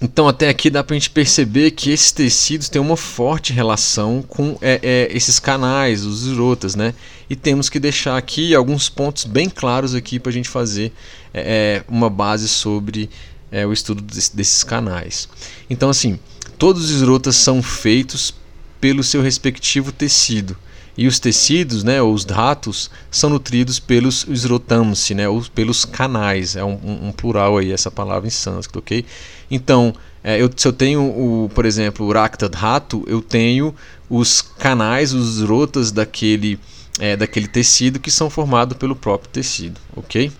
então, 0.00 0.28
até 0.28 0.48
aqui 0.48 0.70
dá 0.70 0.84
para 0.84 0.94
a 0.94 0.98
gente 0.98 1.10
perceber 1.10 1.72
que 1.72 1.90
esses 1.90 2.12
tecidos 2.12 2.68
têm 2.68 2.80
uma 2.80 2.96
forte 2.96 3.52
relação 3.52 4.22
com 4.22 4.56
é, 4.60 4.78
é, 4.80 5.08
esses 5.16 5.40
canais, 5.40 6.04
os 6.04 6.24
esrotas, 6.24 6.76
né? 6.76 6.94
E 7.28 7.34
temos 7.34 7.68
que 7.68 7.80
deixar 7.80 8.16
aqui 8.16 8.54
alguns 8.54 8.88
pontos 8.88 9.24
bem 9.24 9.50
claros 9.50 9.96
aqui 9.96 10.20
para 10.20 10.30
a 10.30 10.32
gente 10.32 10.48
fazer 10.48 10.92
é, 11.34 11.82
é, 11.82 11.84
uma 11.88 12.08
base 12.08 12.48
sobre 12.48 13.10
é, 13.50 13.66
o 13.66 13.72
estudo 13.72 14.00
desse, 14.00 14.36
desses 14.36 14.62
canais. 14.62 15.28
Então, 15.68 15.90
assim, 15.90 16.18
todos 16.56 16.84
os 16.84 16.90
esrotas 16.90 17.34
são 17.34 17.60
feitos 17.60 18.32
pelo 18.80 19.02
seu 19.02 19.20
respectivo 19.20 19.90
tecido. 19.90 20.56
E 20.98 21.06
os 21.06 21.20
tecidos, 21.20 21.84
né, 21.84 22.02
os 22.02 22.24
datos, 22.24 22.90
são 23.08 23.30
nutridos 23.30 23.78
pelos 23.78 24.26
esrotamsi, 24.28 25.14
né, 25.14 25.28
ou 25.28 25.40
pelos 25.54 25.84
canais. 25.84 26.56
É 26.56 26.64
um, 26.64 27.06
um, 27.06 27.12
plural 27.12 27.56
aí 27.56 27.70
essa 27.70 27.88
palavra 27.88 28.26
em 28.26 28.30
sânscrito, 28.30 28.80
ok? 28.80 29.04
Então, 29.48 29.94
é, 30.24 30.42
eu, 30.42 30.50
se 30.54 30.66
eu 30.66 30.72
tenho, 30.72 31.02
o, 31.02 31.48
por 31.54 31.64
exemplo, 31.64 32.04
o 32.04 32.48
Dhatu, 32.48 33.04
eu 33.06 33.22
tenho 33.22 33.72
os 34.10 34.42
canais, 34.42 35.12
os 35.12 35.38
esrotas 35.38 35.92
daquele, 35.92 36.58
é, 36.98 37.16
daquele 37.16 37.46
tecido 37.46 38.00
que 38.00 38.10
são 38.10 38.28
formados 38.28 38.76
pelo 38.76 38.96
próprio 38.96 39.30
tecido, 39.30 39.80
ok? 39.94 40.32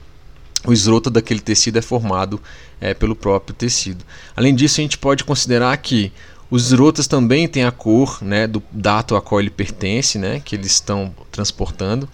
O 0.67 0.73
esrota 0.73 1.09
daquele 1.09 1.38
tecido 1.38 1.79
é 1.79 1.83
formado 1.83 2.41
é, 2.81 2.95
pelo 2.95 3.15
próprio 3.15 3.55
tecido. 3.55 4.05
Além 4.35 4.53
disso, 4.53 4.81
a 4.81 4.83
gente 4.83 4.99
pode 4.99 5.23
considerar 5.23 5.77
que 5.77 6.12
os 6.50 6.67
esrotas 6.67 7.07
também 7.07 7.47
têm 7.47 7.64
a 7.64 7.71
cor 7.71 8.19
né, 8.23 8.47
do 8.47 8.62
dato 8.73 9.14
a 9.14 9.21
qual 9.21 9.40
ele 9.40 9.50
pertence, 9.50 10.19
né, 10.19 10.40
que 10.43 10.57
eles 10.57 10.73
estão 10.73 11.14
transportando. 11.31 12.09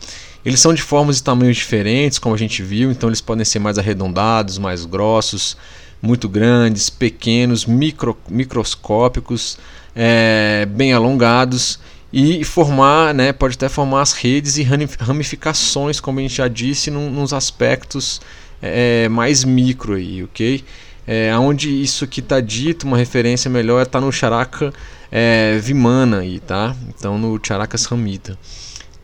Eles 0.44 0.60
são 0.60 0.74
de 0.74 0.82
formas 0.82 1.18
e 1.18 1.22
tamanhos 1.22 1.56
diferentes, 1.56 2.18
como 2.18 2.34
a 2.34 2.38
gente 2.38 2.62
viu, 2.62 2.90
então 2.90 3.08
eles 3.08 3.20
podem 3.20 3.44
ser 3.44 3.60
mais 3.60 3.78
arredondados, 3.78 4.58
mais 4.58 4.84
grossos, 4.84 5.56
muito 6.02 6.28
grandes, 6.28 6.90
pequenos, 6.90 7.64
micro, 7.64 8.16
microscópicos, 8.28 9.56
é, 9.94 10.66
bem 10.70 10.92
alongados 10.92 11.78
e 12.12 12.44
formar, 12.44 13.14
né, 13.14 13.32
pode 13.32 13.54
até 13.54 13.68
formar 13.68 14.02
as 14.02 14.12
redes 14.12 14.58
e 14.58 14.62
ramificações, 15.00 15.98
como 15.98 16.18
a 16.18 16.22
gente 16.22 16.36
já 16.36 16.48
disse, 16.48 16.90
num, 16.90 17.10
nos 17.10 17.32
aspectos 17.32 18.20
é, 18.60 19.08
mais 19.08 19.44
micro 19.44 19.94
aí, 19.94 20.22
ok? 20.24 20.64
É, 21.06 21.36
onde 21.36 21.68
isso 21.70 22.06
que 22.06 22.20
está 22.20 22.40
dito, 22.40 22.86
uma 22.86 22.96
referência 22.96 23.50
melhor, 23.50 23.82
está 23.82 24.00
no 24.00 24.10
Charaka 24.10 24.72
é, 25.12 25.58
Vimana, 25.62 26.20
aí, 26.20 26.40
tá? 26.40 26.74
então 26.88 27.18
no 27.18 27.38
Charaka 27.42 27.76
Samhita. 27.76 28.38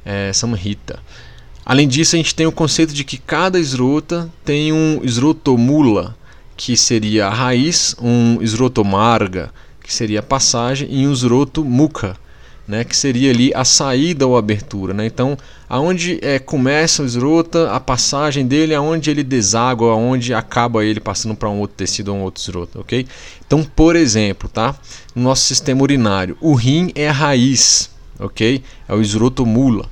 É, 0.04 0.32
Samhita. 0.32 0.98
Além 1.64 1.86
disso, 1.86 2.16
a 2.16 2.18
gente 2.18 2.34
tem 2.34 2.46
o 2.46 2.52
conceito 2.52 2.92
de 2.92 3.04
que 3.04 3.18
cada 3.18 3.58
esrota 3.58 4.30
tem 4.44 4.72
um 4.72 5.00
esrotomula, 5.04 6.16
que 6.56 6.76
seria 6.76 7.26
a 7.26 7.30
raiz, 7.30 7.94
um 8.00 8.42
esrotomarga, 8.42 9.52
que 9.82 9.92
seria 9.92 10.20
a 10.20 10.22
passagem, 10.22 10.88
e 10.90 11.06
um 11.06 11.12
esrotomukha, 11.12 12.16
né, 12.70 12.84
que 12.84 12.96
seria 12.96 13.32
ali 13.32 13.52
a 13.52 13.64
saída 13.64 14.24
ou 14.26 14.38
abertura. 14.38 14.94
Né? 14.94 15.04
Então, 15.04 15.36
aonde 15.68 16.20
é, 16.22 16.38
começa 16.38 17.02
o 17.02 17.06
esrota, 17.06 17.72
a 17.72 17.80
passagem 17.80 18.46
dele, 18.46 18.74
aonde 18.74 19.10
ele 19.10 19.24
deságua, 19.24 19.92
aonde 19.92 20.32
acaba 20.32 20.84
ele 20.84 21.00
passando 21.00 21.34
para 21.34 21.50
um 21.50 21.58
outro 21.58 21.76
tecido 21.76 22.12
ou 22.12 22.18
um 22.18 22.22
outro 22.22 22.40
esrota, 22.40 22.78
ok? 22.78 23.06
Então, 23.44 23.64
por 23.64 23.96
exemplo, 23.96 24.48
tá? 24.48 24.76
no 25.14 25.24
nosso 25.24 25.44
sistema 25.46 25.82
urinário, 25.82 26.36
o 26.40 26.54
rim 26.54 26.92
é 26.94 27.08
a 27.08 27.12
raiz, 27.12 27.90
ok? 28.20 28.62
É 28.88 28.94
o 28.94 29.00
esroto 29.02 29.44
mula. 29.44 29.86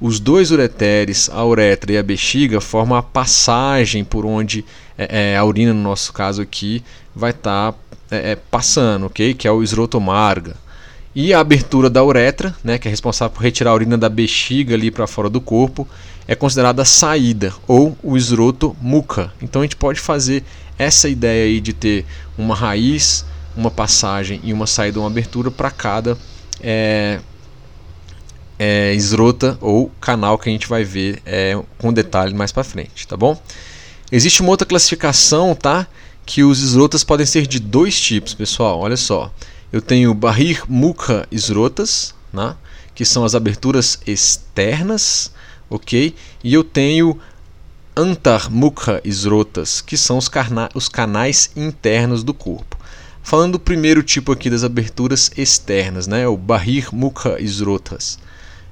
os 0.00 0.18
dois 0.18 0.50
ureteres, 0.50 1.30
a 1.32 1.44
uretra 1.44 1.92
e 1.92 1.96
a 1.96 2.02
bexiga, 2.02 2.60
formam 2.60 2.98
a 2.98 3.02
passagem 3.02 4.02
por 4.02 4.26
onde 4.26 4.64
é, 4.98 5.32
é, 5.32 5.36
a 5.36 5.44
urina, 5.44 5.72
no 5.72 5.82
nosso 5.82 6.12
caso 6.12 6.42
aqui, 6.42 6.82
vai 7.14 7.30
estar 7.30 7.72
tá, 7.72 7.78
é, 8.10 8.32
é, 8.32 8.36
passando, 8.36 9.06
ok? 9.06 9.32
Que 9.32 9.46
é 9.46 9.52
o 9.52 9.62
esrotomarga. 9.62 10.65
E 11.18 11.32
a 11.32 11.40
abertura 11.40 11.88
da 11.88 12.04
uretra, 12.04 12.54
né, 12.62 12.76
que 12.76 12.86
é 12.86 12.90
responsável 12.90 13.34
por 13.34 13.42
retirar 13.42 13.70
a 13.70 13.74
urina 13.74 13.96
da 13.96 14.06
bexiga 14.06 14.74
ali 14.74 14.90
para 14.90 15.06
fora 15.06 15.30
do 15.30 15.40
corpo, 15.40 15.88
é 16.28 16.34
considerada 16.34 16.82
a 16.82 16.84
saída 16.84 17.54
ou 17.66 17.96
o 18.02 18.18
esroto 18.18 18.76
muca. 18.82 19.32
Então 19.40 19.62
a 19.62 19.64
gente 19.64 19.76
pode 19.76 19.98
fazer 19.98 20.44
essa 20.76 21.08
ideia 21.08 21.46
aí 21.46 21.58
de 21.58 21.72
ter 21.72 22.04
uma 22.36 22.54
raiz, 22.54 23.24
uma 23.56 23.70
passagem 23.70 24.42
e 24.44 24.52
uma 24.52 24.66
saída, 24.66 25.00
uma 25.00 25.06
abertura 25.06 25.50
para 25.50 25.70
cada 25.70 26.18
é, 26.60 27.18
é, 28.58 28.92
esrota 28.92 29.56
ou 29.62 29.90
canal 29.98 30.36
que 30.36 30.50
a 30.50 30.52
gente 30.52 30.68
vai 30.68 30.84
ver 30.84 31.22
é, 31.24 31.58
com 31.78 31.94
detalhe 31.94 32.34
mais 32.34 32.52
para 32.52 32.62
frente, 32.62 33.08
tá 33.08 33.16
bom? 33.16 33.40
Existe 34.12 34.42
uma 34.42 34.50
outra 34.50 34.66
classificação, 34.66 35.54
tá? 35.54 35.86
Que 36.26 36.42
os 36.44 36.62
esrotas 36.62 37.02
podem 37.02 37.24
ser 37.24 37.46
de 37.46 37.58
dois 37.58 37.98
tipos, 37.98 38.34
pessoal. 38.34 38.80
Olha 38.80 38.98
só, 38.98 39.32
eu 39.72 39.80
tenho 39.80 40.14
Bahir 40.14 40.62
Mukha 40.68 41.26
esrotas, 41.30 42.14
né? 42.32 42.54
que 42.94 43.04
são 43.04 43.24
as 43.24 43.34
aberturas 43.34 43.98
externas, 44.06 45.30
ok? 45.68 46.14
E 46.42 46.54
eu 46.54 46.64
tenho 46.64 47.18
Antar 47.94 48.50
Mukha 48.50 49.00
esrotas, 49.04 49.80
que 49.80 49.96
são 49.96 50.18
os, 50.18 50.30
os 50.74 50.88
canais 50.88 51.50
internos 51.56 52.22
do 52.22 52.34
corpo. 52.34 52.76
Falando 53.22 53.52
do 53.52 53.58
primeiro 53.58 54.02
tipo 54.02 54.30
aqui 54.32 54.48
das 54.48 54.62
aberturas 54.62 55.30
externas, 55.36 56.06
né? 56.06 56.28
o 56.28 56.36
Bahir 56.36 56.94
Mukha 56.94 57.40
esrotas. 57.40 58.18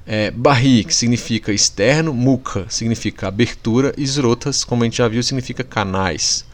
É, 0.07 0.31
Bahir, 0.31 0.87
que 0.87 0.95
significa 0.95 1.53
externo, 1.53 2.13
Mukha 2.13 2.67
significa 2.69 3.29
abertura, 3.29 3.95
Esrotas, 3.97 4.63
como 4.63 4.83
a 4.83 4.87
gente 4.87 4.99
já 4.99 5.09
viu, 5.09 5.23
significa 5.23 5.65
canais. 5.65 6.45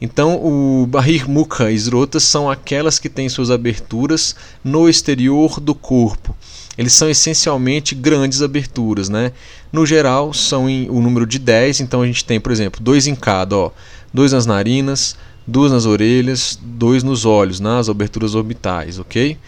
Então, 0.00 0.36
o 0.36 0.86
Bahir 0.86 1.28
Mukha 1.28 1.70
esrotas 1.70 2.22
são 2.22 2.50
aquelas 2.50 2.98
que 2.98 3.08
têm 3.08 3.28
suas 3.28 3.50
aberturas 3.50 4.36
no 4.62 4.88
exterior 4.88 5.58
do 5.58 5.74
corpo. 5.74 6.36
Eles 6.76 6.92
são 6.92 7.08
essencialmente 7.08 7.94
grandes 7.94 8.42
aberturas, 8.42 9.08
né? 9.08 9.32
No 9.72 9.86
geral, 9.86 10.34
são 10.34 10.68
em, 10.68 10.90
o 10.90 11.00
número 11.00 11.26
de 11.26 11.38
10, 11.38 11.80
então 11.80 12.02
a 12.02 12.06
gente 12.06 12.24
tem, 12.24 12.38
por 12.38 12.52
exemplo, 12.52 12.82
dois 12.82 13.06
em 13.06 13.14
cada, 13.14 13.56
ó, 13.56 13.70
dois 14.12 14.32
nas 14.32 14.44
narinas, 14.44 15.16
duas 15.46 15.72
nas 15.72 15.86
orelhas, 15.86 16.58
dois 16.62 17.02
nos 17.02 17.24
olhos, 17.24 17.60
nas 17.60 17.88
aberturas 17.88 18.34
orbitais, 18.34 18.98
ok? 18.98 19.38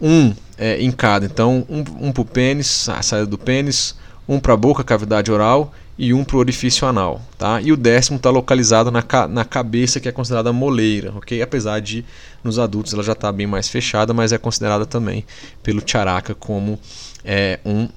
Um 0.00 0.34
é, 0.58 0.82
em 0.82 0.90
cada, 0.90 1.24
então 1.24 1.64
um, 1.68 2.08
um 2.08 2.12
para 2.12 2.22
o 2.22 2.24
pênis, 2.24 2.88
a 2.88 3.02
saída 3.02 3.26
do 3.26 3.38
pênis, 3.38 3.94
um 4.28 4.40
para 4.40 4.54
a 4.54 4.56
boca, 4.56 4.82
cavidade 4.82 5.30
oral, 5.30 5.72
e 5.98 6.12
um 6.12 6.24
para 6.24 6.36
o 6.36 6.40
orifício 6.40 6.86
anal. 6.86 7.20
Tá? 7.38 7.60
E 7.60 7.72
o 7.72 7.76
décimo 7.76 8.16
está 8.16 8.30
localizado 8.30 8.90
na, 8.90 9.02
ca 9.02 9.28
na 9.28 9.44
cabeça, 9.44 10.00
que 10.00 10.08
é 10.08 10.12
considerada 10.12 10.52
moleira, 10.52 11.12
ok? 11.16 11.40
Apesar 11.42 11.80
de 11.80 12.04
nos 12.42 12.58
adultos 12.58 12.92
ela 12.92 13.02
já 13.02 13.12
está 13.12 13.30
bem 13.30 13.46
mais 13.46 13.68
fechada, 13.68 14.12
mas 14.12 14.32
é 14.32 14.38
considerada 14.38 14.86
também 14.86 15.24
pelo 15.62 15.82
charaka 15.84 16.34
como 16.34 16.78
é, 17.24 17.60
um, 17.64 17.88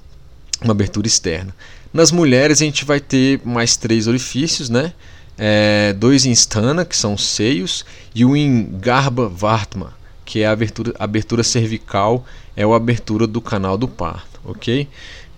uma 0.62 0.72
abertura 0.72 1.06
externa. 1.06 1.54
Nas 1.92 2.12
mulheres 2.12 2.60
a 2.60 2.64
gente 2.64 2.84
vai 2.84 3.00
ter 3.00 3.40
mais 3.44 3.76
três 3.76 4.06
orifícios, 4.06 4.68
né? 4.68 4.92
É, 5.38 5.92
dois 5.92 6.24
em 6.24 6.32
stana, 6.32 6.84
que 6.84 6.96
são 6.96 7.14
os 7.14 7.24
seios, 7.26 7.84
e 8.14 8.24
um 8.24 8.34
em 8.34 8.78
garba 8.80 9.28
vartma, 9.28 9.94
que 10.24 10.40
é 10.40 10.46
a 10.46 10.52
abertura, 10.52 10.94
abertura 10.98 11.42
cervical, 11.42 12.24
é 12.56 12.64
a 12.64 12.74
abertura 12.74 13.26
do 13.26 13.40
canal 13.40 13.76
do 13.76 13.86
parto, 13.86 14.40
ok? 14.44 14.88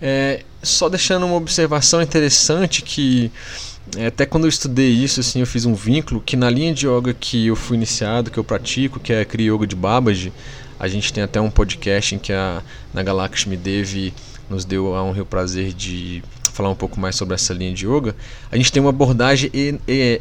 É, 0.01 0.43
só 0.63 0.87
deixando 0.87 1.25
uma 1.25 1.35
observação 1.35 2.01
interessante 2.01 2.81
que 2.81 3.31
é, 3.97 4.07
até 4.07 4.25
quando 4.25 4.45
eu 4.45 4.49
estudei 4.49 4.89
isso, 4.89 5.19
assim, 5.19 5.39
eu 5.39 5.47
fiz 5.47 5.65
um 5.65 5.73
vínculo 5.73 6.21
que 6.21 6.35
na 6.35 6.49
linha 6.49 6.73
de 6.73 6.87
yoga 6.87 7.13
que 7.13 7.47
eu 7.47 7.55
fui 7.55 7.75
iniciado, 7.75 8.29
que 8.29 8.37
eu 8.37 8.43
pratico, 8.43 8.99
que 8.99 9.11
é 9.11 9.21
a 9.21 9.25
Kriya 9.25 9.53
Yoga 9.53 9.65
de 9.65 9.75
Babaji, 9.75 10.31
a 10.79 10.87
gente 10.87 11.11
tem 11.11 11.23
até 11.23 11.41
um 11.41 11.49
podcast 11.49 12.15
em 12.15 12.19
que 12.19 12.31
a 12.31 12.61
Nagalakshmi 12.93 13.57
Devi 13.57 14.13
nos 14.49 14.63
deu 14.63 14.95
a 14.95 15.03
honra 15.03 15.19
e 15.19 15.21
o 15.21 15.25
prazer 15.25 15.73
de 15.73 16.23
falar 16.53 16.69
um 16.69 16.75
pouco 16.75 16.99
mais 16.99 17.15
sobre 17.15 17.35
essa 17.35 17.53
linha 17.53 17.73
de 17.73 17.87
yoga. 17.87 18.15
A 18.51 18.57
gente 18.57 18.71
tem 18.71 18.81
uma 18.81 18.89
abordagem 18.89 19.51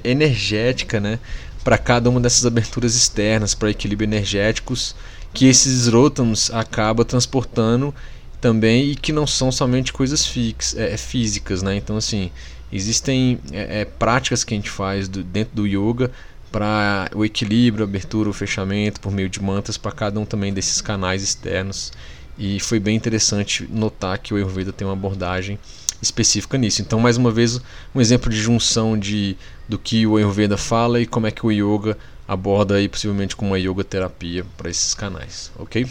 energética, 0.03 0.99
né, 0.99 1.19
para 1.63 1.77
cada 1.77 2.09
uma 2.09 2.21
dessas 2.21 2.47
aberturas 2.47 2.95
externas, 2.95 3.55
para 3.55 3.71
equilíbrio 3.71 4.07
energéticos 4.07 4.95
que 5.35 5.47
esses 5.47 5.87
rótons 5.89 6.51
acaba 6.51 7.05
transportando 7.05 7.95
também 8.41 8.93
e 8.93 8.97
que 8.97 9.13
não 9.13 9.27
são 9.27 9.51
somente 9.51 9.93
coisas 9.93 10.27
fix, 10.27 10.77
é, 10.77 10.97
físicas, 10.97 11.63
né? 11.63 11.77
Então 11.77 11.97
assim 11.97 12.31
existem 12.73 13.39
é, 13.53 13.81
é, 13.81 13.85
práticas 13.85 14.45
que 14.45 14.55
a 14.55 14.57
gente 14.57 14.71
faz 14.71 15.09
do, 15.09 15.23
dentro 15.23 15.55
do 15.55 15.67
yoga 15.67 16.11
para 16.51 17.11
o 17.15 17.25
equilíbrio, 17.25 17.85
abertura, 17.85 18.31
o 18.31 18.33
fechamento 18.33 19.01
por 19.01 19.13
meio 19.13 19.29
de 19.29 19.43
mantas 19.43 19.77
para 19.77 19.93
cada 19.93 20.19
um 20.19 20.25
também 20.25 20.53
desses 20.53 20.81
canais 20.81 21.23
externos 21.23 21.93
e 22.39 22.61
foi 22.61 22.79
bem 22.79 22.97
interessante 22.97 23.69
notar 23.71 24.19
que 24.19 24.33
o 24.33 24.37
Ayurveda 24.37 24.73
tem 24.73 24.87
uma 24.87 24.95
abordagem 24.95 25.59
específica 26.01 26.57
nisso. 26.57 26.81
Então 26.81 27.01
mais 27.01 27.17
uma 27.17 27.31
vez 27.31 27.61
um 27.95 28.01
exemplo 28.01 28.31
de 28.31 28.37
junção 28.37 28.99
de 28.99 29.37
do 29.69 29.79
que 29.79 30.07
o 30.07 30.17
Ayurveda 30.17 30.57
fala 30.57 31.01
e 31.01 31.07
como 31.07 31.27
é 31.27 31.31
que 31.31 31.45
o 31.45 31.51
yoga 31.51 31.99
aborda 32.27 32.77
aí 32.77 32.89
possivelmente 32.89 33.35
com 33.35 33.47
uma 33.47 33.59
yoga 33.59 33.83
terapia 33.83 34.45
para 34.57 34.71
esses 34.71 34.95
canais, 34.95 35.51
ok? 35.59 35.87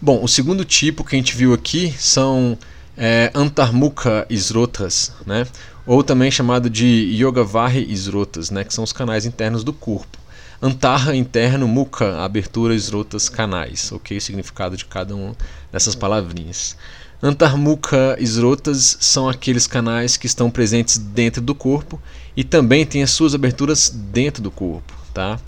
Bom, 0.00 0.22
o 0.22 0.28
segundo 0.28 0.64
tipo 0.64 1.04
que 1.04 1.16
a 1.16 1.18
gente 1.18 1.36
viu 1.36 1.54
aqui 1.54 1.94
são 1.98 2.58
é, 2.96 3.30
Antarmukha 3.34 4.26
Isrotas, 4.28 5.12
né? 5.26 5.46
ou 5.86 6.02
também 6.02 6.30
chamado 6.30 6.68
de 6.68 6.86
Yogavari 7.14 7.90
Isrotas, 7.90 8.50
né? 8.50 8.64
que 8.64 8.74
são 8.74 8.84
os 8.84 8.92
canais 8.92 9.24
internos 9.24 9.64
do 9.64 9.72
corpo. 9.72 10.18
Antarra 10.60 11.14
interno, 11.14 11.68
Mukha, 11.68 12.20
abertura, 12.20 12.74
Isrotas, 12.74 13.28
canais, 13.28 13.92
ok? 13.92 14.16
O 14.16 14.20
significado 14.20 14.76
de 14.76 14.84
cada 14.84 15.14
uma 15.14 15.36
dessas 15.70 15.94
palavrinhas. 15.94 16.76
Antarmukha 17.22 18.16
Isrotas 18.18 18.96
são 19.00 19.28
aqueles 19.28 19.66
canais 19.66 20.16
que 20.16 20.26
estão 20.26 20.50
presentes 20.50 20.98
dentro 20.98 21.42
do 21.42 21.54
corpo 21.54 22.00
e 22.36 22.42
também 22.42 22.84
têm 22.86 23.02
as 23.02 23.10
suas 23.10 23.34
aberturas 23.34 23.90
dentro 23.90 24.42
do 24.42 24.50
corpo, 24.50 24.94
tá? 25.12 25.38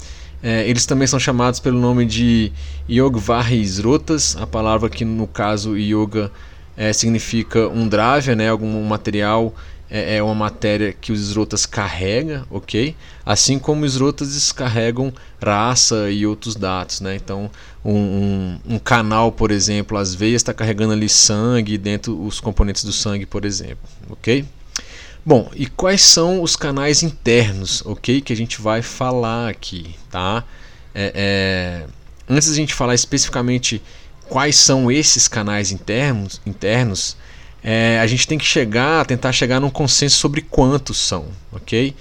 É, 0.48 0.64
eles 0.68 0.86
também 0.86 1.08
são 1.08 1.18
chamados 1.18 1.58
pelo 1.58 1.80
nome 1.80 2.04
de 2.04 2.52
Yogvari 2.88 3.60
Srotas, 3.64 4.36
a 4.36 4.46
palavra 4.46 4.88
que 4.88 5.04
no 5.04 5.26
caso 5.26 5.76
Yoga 5.76 6.30
é, 6.76 6.92
significa 6.92 7.66
um 7.66 7.88
dravya, 7.88 8.36
né, 8.36 8.48
algum 8.48 8.80
material, 8.84 9.52
é, 9.90 10.18
é, 10.18 10.22
uma 10.22 10.36
matéria 10.36 10.92
que 10.92 11.10
os 11.10 11.18
Srotas 11.20 11.66
carrega, 11.66 12.44
ok? 12.48 12.94
Assim 13.24 13.58
como 13.58 13.84
os 13.84 13.94
Srotas 13.94 14.34
descarregam 14.34 15.12
raça 15.42 16.12
e 16.12 16.24
outros 16.24 16.54
dados, 16.54 17.00
né? 17.00 17.16
Então, 17.16 17.50
um, 17.84 17.96
um, 17.96 18.58
um 18.74 18.78
canal, 18.78 19.32
por 19.32 19.50
exemplo, 19.50 19.98
as 19.98 20.14
veias 20.14 20.42
está 20.42 20.54
carregando 20.54 20.92
ali 20.92 21.08
sangue 21.08 21.76
dentro 21.76 22.24
os 22.24 22.38
componentes 22.38 22.84
do 22.84 22.92
sangue, 22.92 23.26
por 23.26 23.44
exemplo, 23.44 23.88
ok? 24.08 24.44
Bom, 25.26 25.50
e 25.56 25.66
quais 25.66 26.02
são 26.02 26.40
os 26.40 26.54
canais 26.54 27.02
internos, 27.02 27.82
ok? 27.84 28.20
Que 28.20 28.32
a 28.32 28.36
gente 28.36 28.62
vai 28.62 28.80
falar 28.80 29.48
aqui, 29.48 29.96
tá? 30.08 30.44
É, 30.94 31.12
é, 31.16 31.86
antes 32.28 32.48
a 32.48 32.54
gente 32.54 32.72
falar 32.72 32.94
especificamente 32.94 33.82
quais 34.28 34.54
são 34.54 34.88
esses 34.88 35.26
canais 35.26 35.72
internos, 35.72 36.40
internos 36.46 37.16
é, 37.60 37.98
a 37.98 38.06
gente 38.06 38.28
tem 38.28 38.38
que 38.38 38.44
chegar, 38.44 39.04
tentar 39.04 39.32
chegar 39.32 39.58
num 39.58 39.68
consenso 39.68 40.16
sobre 40.16 40.42
quantos 40.42 40.96
são, 40.96 41.26
ok? 41.50 41.92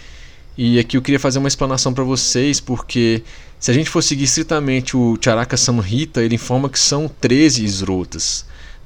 E 0.55 0.77
aqui 0.77 0.95
eu 0.95 1.01
queria 1.01 1.19
fazer 1.19 1.39
uma 1.39 1.47
explanação 1.47 1.95
para 1.95 2.03
vocês, 2.03 2.59
porque 2.59 3.23
se 3.59 3.71
a 3.71 3.73
gente 3.73 3.89
for 3.89 4.03
seguir 4.03 4.25
estritamente 4.25 4.95
o 4.95 5.17
Charaka 5.19 5.57
Samhita, 5.57 6.21
ele 6.21 6.35
informa 6.35 6.69
que 6.69 6.77
são 6.77 7.07
13 7.07 7.65
esrotas. 7.65 8.45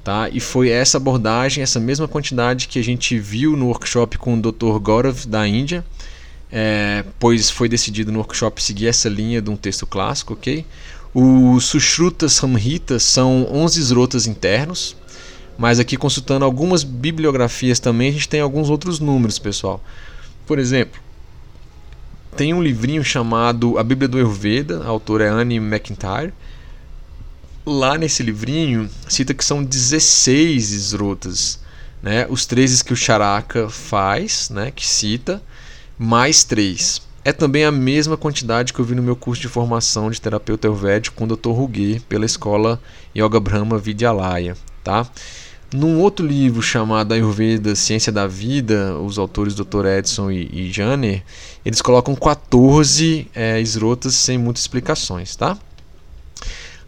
Tá? 0.10 0.28
E 0.28 0.39
foi 0.39 0.69
essa 0.69 0.98
abordagem, 0.98 1.62
essa 1.62 1.80
mesma 1.80 2.08
quantidade 2.08 2.67
que 2.67 2.80
a 2.80 2.84
gente 2.84 3.19
viu 3.19 3.56
no 3.56 3.67
workshop 3.67 4.17
com 4.17 4.34
o 4.34 4.41
Dr. 4.41 4.80
Gaurav 4.82 5.28
da 5.28 5.48
Índia, 5.48 5.86
é, 6.52 7.06
pois 7.19 7.52
foi 7.52 7.69
decidido 7.69 8.12
no 8.12 8.17
workshop 8.17 8.63
seguir 8.63 8.88
essa 8.88 9.08
linha 9.08 9.39
de 9.39 9.52
um 9.52 9.56
texto 9.56 9.86
clássico, 9.86 10.34
ok? 10.34 10.65
Os 11.13 11.65
Sushruta 11.65 12.28
Samhita 12.28 12.98
são 12.98 13.48
11 13.54 13.80
esrotas 13.80 14.26
internos, 14.26 14.95
mas 15.56 15.80
aqui 15.80 15.95
consultando 15.95 16.43
algumas 16.43 16.84
bibliografias 16.84 17.80
também 17.80 18.10
a 18.10 18.13
gente 18.13 18.28
tem 18.28 18.41
alguns 18.41 18.72
outros 18.72 19.00
números, 19.00 19.38
pessoal. 19.38 19.80
Por 20.48 20.58
exemplo, 20.58 21.00
tem 22.36 22.52
um 22.52 22.63
livrinho 22.63 23.04
chamado 23.04 23.78
A 23.78 23.84
Bíblia 23.84 24.08
do 24.08 24.17
Ayurveda, 24.17 24.82
a 24.84 24.88
autora 24.88 25.26
é 25.26 25.30
Anne 25.30 25.58
McIntyre, 25.58 26.34
lá 27.65 27.98
nesse 27.98 28.24
livrinho 28.24 28.89
cita 29.08 29.34
que 29.34 29.43
são 29.43 29.63
16 29.63 30.72
esrotas, 30.72 31.60
né? 32.02 32.26
Os 32.30 32.45
13 32.45 32.84
que 32.84 32.93
o 32.93 32.95
Charaka 32.95 33.69
faz, 33.69 34.50
né? 34.50 34.72
Que 34.72 34.86
cita, 34.86 35.41
mais 35.98 36.43
3. 36.43 37.02
É 37.24 37.34
também 37.34 37.65
a 37.65 37.72
mesma 37.72 38.15
quantidade 38.15 38.74
que 38.74 38.80
eu 38.80 38.86
vi 38.86 38.95
no 38.95 39.04
meu 39.04 39.15
curso 39.15 39.41
de 39.41 39.50
formação 39.50 40.10
de 40.10 40.22
terapeuta 40.22 40.67
ayurvédico 40.67 41.15
com 41.15 41.26
o 41.26 41.36
Dr. 41.36 41.50
Ruguê 41.50 42.02
pela 42.08 42.26
escola 42.26 42.82
Yoga 43.15 43.39
Brahma 43.39 43.78
Vidyalaya, 43.78 44.56
tá? 44.84 45.06
Num 45.72 46.00
outro 46.00 46.26
livro 46.26 46.63
chamado 46.63 47.13
Ayurveda, 47.13 47.76
Ciência 47.76 48.12
da 48.12 48.26
Vida, 48.26 48.98
os 48.98 49.19
autores 49.19 49.54
Dr. 49.54 49.86
Edson 49.86 50.32
e, 50.32 50.50
e 50.52 50.72
Janer, 50.72 51.24
eles 51.63 51.80
colocam 51.80 52.15
14 52.15 53.28
é, 53.36 53.62
esrotas 53.62 54.15
sem 54.15 54.36
muitas 54.36 54.63
explicações, 54.63 55.36
tá? 55.36 55.56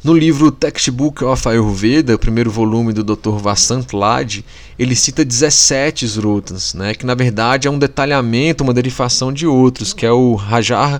No 0.03 0.15
livro 0.15 0.51
Textbook 0.51 1.23
of 1.23 1.47
Ayurveda, 1.47 2.15
o 2.15 2.19
primeiro 2.19 2.49
volume 2.49 2.91
do 2.91 3.03
Dr. 3.03 3.37
Vasant 3.37 3.93
Lad, 3.93 4.43
ele 4.79 4.95
cita 4.95 5.23
17 5.23 6.05
esrotas, 6.05 6.73
né, 6.73 6.95
que 6.95 7.05
na 7.05 7.13
verdade 7.13 7.67
é 7.67 7.71
um 7.71 7.77
detalhamento, 7.77 8.63
uma 8.63 8.73
derivação 8.73 9.31
de 9.31 9.45
outros, 9.45 9.93
que 9.93 10.03
é 10.03 10.11
o 10.11 10.33
Rajar 10.33 10.99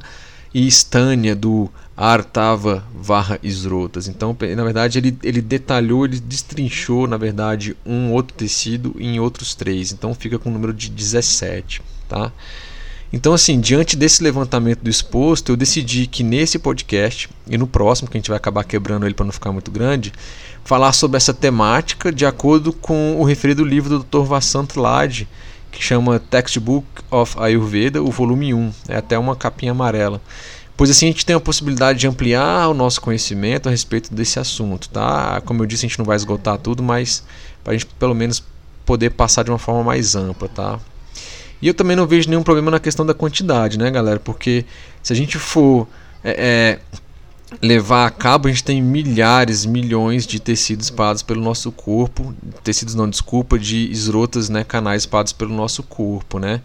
e 0.54 0.68
Stânia 0.68 1.36
do 1.36 1.68
Artava 1.98 2.86
Varra 2.94 3.40
Esrotas. 3.42 4.08
Então, 4.08 4.38
na 4.56 4.64
verdade, 4.64 5.00
ele, 5.00 5.18
ele 5.24 5.42
detalhou, 5.42 6.06
ele 6.06 6.20
destrinchou, 6.20 7.08
na 7.08 7.18
verdade, 7.18 7.76
um 7.84 8.12
outro 8.12 8.38
tecido 8.38 8.96
em 9.00 9.20
outros 9.20 9.56
três. 9.56 9.92
Então, 9.92 10.14
fica 10.14 10.38
com 10.38 10.50
o 10.50 10.54
número 10.54 10.74
de 10.74 10.90
17. 10.90 11.82
Tá? 12.08 12.32
Então, 13.14 13.34
assim, 13.34 13.60
diante 13.60 13.96
desse 13.96 14.24
levantamento 14.24 14.80
do 14.80 14.90
exposto, 14.90 15.52
eu 15.52 15.58
decidi 15.58 16.08
que 16.08 16.24
nesse 16.24 16.58
podcast 16.58 17.30
e 17.46 17.58
no 17.58 17.68
próximo, 17.68 18.10
que 18.10 18.18
a 18.18 18.20
gente 18.20 18.30
vai 18.30 18.38
acabar 18.38 18.64
quebrando 18.64 19.06
ele 19.06 19.14
para 19.14 19.26
não 19.26 19.34
ficar 19.34 19.52
muito 19.52 19.70
grande, 19.70 20.14
falar 20.64 20.94
sobre 20.94 21.18
essa 21.18 21.34
temática 21.34 22.12
de 22.12 22.26
acordo 22.26 22.72
com 22.72 23.20
o 23.20 23.24
referido 23.24 23.66
livro 23.66 23.90
do 23.90 24.04
Dr. 24.04 24.26
Vasant 24.26 24.76
Lad, 24.78 25.28
que 25.72 25.84
chama 25.84 26.20
Textbook 26.20 26.86
of 27.10 27.38
Ayurveda, 27.38 28.02
o 28.02 28.12
volume 28.12 28.54
1. 28.54 28.72
É 28.88 28.98
até 28.98 29.18
uma 29.18 29.36
capinha 29.36 29.72
amarela 29.72 30.22
pois 30.82 30.90
assim 30.90 31.06
a 31.06 31.10
gente 31.10 31.24
tem 31.24 31.36
a 31.36 31.40
possibilidade 31.40 32.00
de 32.00 32.08
ampliar 32.08 32.68
o 32.68 32.74
nosso 32.74 33.00
conhecimento 33.02 33.68
a 33.68 33.70
respeito 33.70 34.12
desse 34.12 34.40
assunto, 34.40 34.90
tá? 34.90 35.40
Como 35.46 35.62
eu 35.62 35.68
disse, 35.68 35.86
a 35.86 35.88
gente 35.88 36.00
não 36.00 36.06
vai 36.06 36.16
esgotar 36.16 36.58
tudo, 36.58 36.82
mas 36.82 37.24
para 37.64 37.74
a 37.74 37.78
gente 37.78 37.86
pelo 38.00 38.16
menos 38.16 38.44
poder 38.84 39.12
passar 39.12 39.44
de 39.44 39.52
uma 39.52 39.60
forma 39.60 39.84
mais 39.84 40.16
ampla, 40.16 40.50
tá? 40.50 40.80
E 41.62 41.68
eu 41.68 41.74
também 41.74 41.96
não 41.96 42.08
vejo 42.08 42.30
nenhum 42.30 42.44
problema 42.44 42.72
na 42.72 42.80
questão 42.80 43.06
da 43.06 43.14
quantidade, 43.14 43.78
né, 43.78 43.92
galera? 43.92 44.20
Porque 44.20 44.66
se 45.04 45.14
a 45.14 45.16
gente 45.16 45.38
for 45.38 45.88
é, 46.24 46.80
é, 46.92 47.60
levar 47.62 48.06
a 48.06 48.10
cabo, 48.10 48.48
a 48.48 48.52
gente 48.52 48.64
tem 48.64 48.82
milhares, 48.82 49.66
milhões 49.66 50.26
de 50.26 50.40
tecidos 50.40 50.86
espalhados 50.86 51.22
pelo 51.22 51.42
nosso 51.42 51.72
corpo, 51.72 52.34
tecidos 52.64 52.96
não, 52.96 53.10
desculpa, 53.10 53.60
de 53.60 53.92
esrotas, 53.92 54.50
né, 54.50 54.64
canais 54.64 55.04
espalhados 55.04 55.34
pelo 55.34 55.54
nosso 55.54 55.84
corpo, 55.84 56.40
né? 56.40 56.62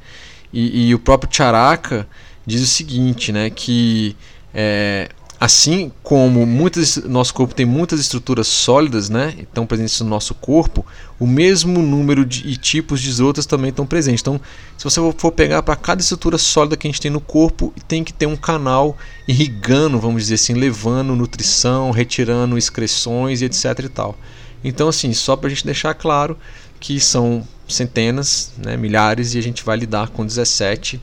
E, 0.53 0.89
e 0.89 0.95
o 0.95 0.99
próprio 0.99 1.29
charaka 1.35 2.07
diz 2.47 2.63
o 2.63 2.67
seguinte, 2.67 3.33
né, 3.33 3.51
que 3.51 4.17
é, 4.55 5.11
assim 5.39 5.93
como 6.03 6.47
muitas, 6.47 6.97
nosso 6.97 7.35
corpo 7.35 7.55
tem 7.55 7.67
muitas 7.67 8.01
estruturas 8.01 8.47
sólidas, 8.47 9.11
né, 9.11 9.35
estão 9.39 9.67
presentes 9.67 10.01
no 10.01 10.09
nosso 10.09 10.35
corpo, 10.35 10.85
o 11.19 11.27
mesmo 11.27 11.83
número 11.83 12.25
de 12.25 12.49
e 12.49 12.57
tipos 12.57 13.01
de 13.01 13.23
outras 13.23 13.47
também 13.47 13.71
estão 13.71 13.87
presentes. 13.87 14.21
Então, 14.23 14.41
se 14.77 14.85
você 14.85 15.01
for 15.17 15.33
pegar 15.33 15.63
para 15.63 15.77
cada 15.77 16.01
estrutura 16.01 16.39
sólida 16.39 16.77
que 16.77 16.87
a 16.87 16.91
gente 16.91 17.01
tem 17.01 17.11
no 17.11 17.21
corpo, 17.21 17.73
tem 17.87 18.03
que 18.03 18.13
ter 18.13 18.27
um 18.27 18.37
canal 18.37 18.97
irrigando, 19.29 19.99
vamos 19.99 20.23
dizer 20.23 20.35
assim, 20.35 20.55
levando 20.55 21.15
nutrição, 21.15 21.91
retirando 21.91 22.57
excreções 22.57 23.43
e 23.43 23.45
etc 23.45 23.65
e 23.85 23.89
tal. 23.89 24.17
Então, 24.65 24.89
assim, 24.89 25.13
só 25.13 25.37
para 25.37 25.49
a 25.49 25.51
gente 25.51 25.65
deixar 25.65 25.95
claro 25.95 26.39
que 26.81 26.99
são 26.99 27.47
centenas, 27.69 28.53
né, 28.57 28.77
milhares 28.77 29.35
e 29.35 29.39
a 29.39 29.43
gente 29.43 29.65
vai 29.65 29.77
lidar 29.77 30.09
com 30.11 30.25
17 30.25 31.01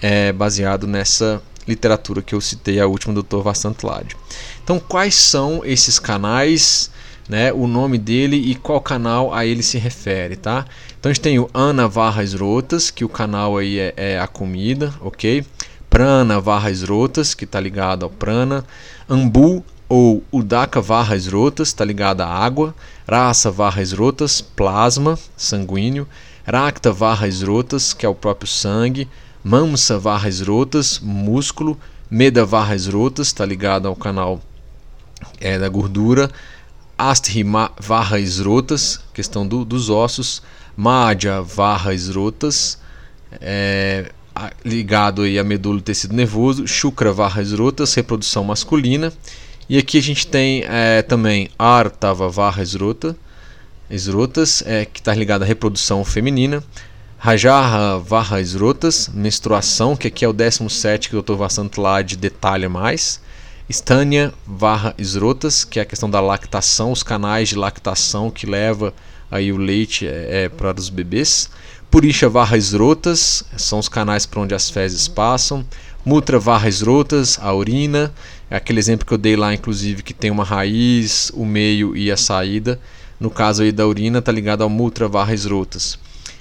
é 0.00 0.32
baseado 0.32 0.86
nessa 0.86 1.42
literatura 1.68 2.22
que 2.22 2.34
eu 2.34 2.40
citei, 2.40 2.80
a 2.80 2.86
última 2.86 3.14
do 3.14 3.22
Dr. 3.22 3.42
Vasant 3.42 3.82
Lad. 3.82 4.16
Então, 4.64 4.80
quais 4.80 5.14
são 5.14 5.62
esses 5.64 5.98
canais, 5.98 6.90
né, 7.28 7.52
o 7.52 7.66
nome 7.66 7.98
dele 7.98 8.36
e 8.36 8.54
qual 8.54 8.80
canal 8.80 9.32
a 9.34 9.44
ele 9.44 9.62
se 9.62 9.76
refere, 9.76 10.34
tá? 10.34 10.64
Então, 10.98 11.10
a 11.10 11.12
gente 11.12 11.22
tem 11.22 11.38
o 11.38 11.48
Ana 11.52 11.86
Varras 11.86 12.32
Rotas, 12.32 12.90
que 12.90 13.04
o 13.04 13.08
canal 13.08 13.58
aí 13.58 13.78
é, 13.78 13.94
é 13.96 14.18
a 14.18 14.26
comida, 14.26 14.92
ok? 15.00 15.44
Prana 15.90 16.40
Varras 16.40 16.82
Rotas, 16.82 17.34
que 17.34 17.44
está 17.44 17.60
ligado 17.60 18.04
ao 18.04 18.10
prana. 18.10 18.64
Ambu 19.08 19.64
ou 19.88 20.22
Udaka 20.30 20.80
Varras 20.80 21.26
Rotas, 21.26 21.68
está 21.68 21.84
ligado 21.84 22.20
à 22.20 22.26
água. 22.26 22.74
Raça 23.08 23.50
Varras 23.50 23.92
Rotas, 23.92 24.40
plasma 24.40 25.18
sanguíneo. 25.36 26.06
Rakta 26.46 26.92
Varras 26.92 27.42
Rotas, 27.42 27.92
que 27.94 28.04
é 28.04 28.08
o 28.08 28.14
próprio 28.14 28.48
sangue. 28.48 29.08
Mamsa 29.48 29.98
Varras 29.98 30.42
Rotas, 30.42 31.00
músculo. 31.02 31.78
Meda 32.10 32.44
Varras 32.44 32.86
Rotas, 32.86 33.28
está 33.28 33.46
ligado 33.46 33.88
ao 33.88 33.96
canal 33.96 34.42
é, 35.40 35.58
da 35.58 35.70
gordura. 35.70 36.30
Astri 36.98 37.42
Varras 37.80 38.40
Rotas, 38.40 39.00
questão 39.14 39.48
do, 39.48 39.64
dos 39.64 39.88
ossos. 39.88 40.42
Madhya 40.76 41.40
Varras 41.40 42.10
Rotas, 42.10 42.78
é, 43.40 44.12
ligado 44.62 45.22
aí 45.22 45.38
a 45.38 45.44
medula 45.44 45.78
do 45.78 45.82
tecido 45.82 46.14
nervoso. 46.14 46.68
Shukra 46.68 47.10
Varras 47.10 47.50
Rotas, 47.50 47.94
reprodução 47.94 48.44
masculina. 48.44 49.10
E 49.66 49.78
aqui 49.78 49.96
a 49.96 50.02
gente 50.02 50.26
tem 50.26 50.62
é, 50.68 51.00
também 51.00 51.48
Artava 51.58 52.28
Varras 52.28 52.74
Rota, 52.74 53.16
Esrotas, 53.90 54.62
é, 54.66 54.84
que 54.84 55.00
está 55.00 55.14
ligado 55.14 55.42
à 55.42 55.46
reprodução 55.46 56.04
feminina. 56.04 56.62
Rajarra 57.20 57.98
Varra 57.98 58.40
Esrotas, 58.40 59.10
menstruação, 59.12 59.96
que 59.96 60.06
aqui 60.06 60.24
é 60.24 60.28
o 60.28 60.32
17 60.32 61.08
que 61.08 61.16
o 61.16 61.20
Dr. 61.20 61.34
Vassant 61.34 61.76
Lade 61.76 62.16
detalha 62.16 62.68
mais. 62.68 63.20
Stânia 63.68 64.32
Varra 64.46 64.94
Esrotas, 64.96 65.64
que 65.64 65.80
é 65.80 65.82
a 65.82 65.84
questão 65.84 66.08
da 66.08 66.20
lactação, 66.20 66.92
os 66.92 67.02
canais 67.02 67.48
de 67.48 67.56
lactação 67.56 68.30
que 68.30 68.46
leva 68.46 68.94
aí 69.28 69.50
o 69.52 69.56
leite 69.56 70.06
é, 70.06 70.44
é 70.44 70.48
para 70.48 70.72
os 70.78 70.88
bebês. 70.88 71.50
Purisha 71.90 72.28
Varra 72.28 72.56
Esrotas, 72.56 73.42
são 73.56 73.80
os 73.80 73.88
canais 73.88 74.24
por 74.24 74.38
onde 74.38 74.54
as 74.54 74.70
fezes 74.70 75.08
passam. 75.08 75.66
Mutra 76.04 76.38
Varra 76.38 76.68
Esrotas, 76.68 77.36
a 77.42 77.52
urina, 77.52 78.14
é 78.48 78.54
aquele 78.54 78.78
exemplo 78.78 79.04
que 79.04 79.12
eu 79.12 79.18
dei 79.18 79.34
lá, 79.34 79.52
inclusive, 79.52 80.04
que 80.04 80.14
tem 80.14 80.30
uma 80.30 80.44
raiz, 80.44 81.32
o 81.34 81.44
meio 81.44 81.96
e 81.96 82.12
a 82.12 82.16
saída. 82.16 82.78
No 83.18 83.28
caso 83.28 83.64
aí 83.64 83.72
da 83.72 83.84
urina, 83.88 84.20
está 84.20 84.30
ligado 84.30 84.62
ao 84.62 84.70
Mutra 84.70 85.08
Varra 85.08 85.34
Esrotas. 85.34 85.98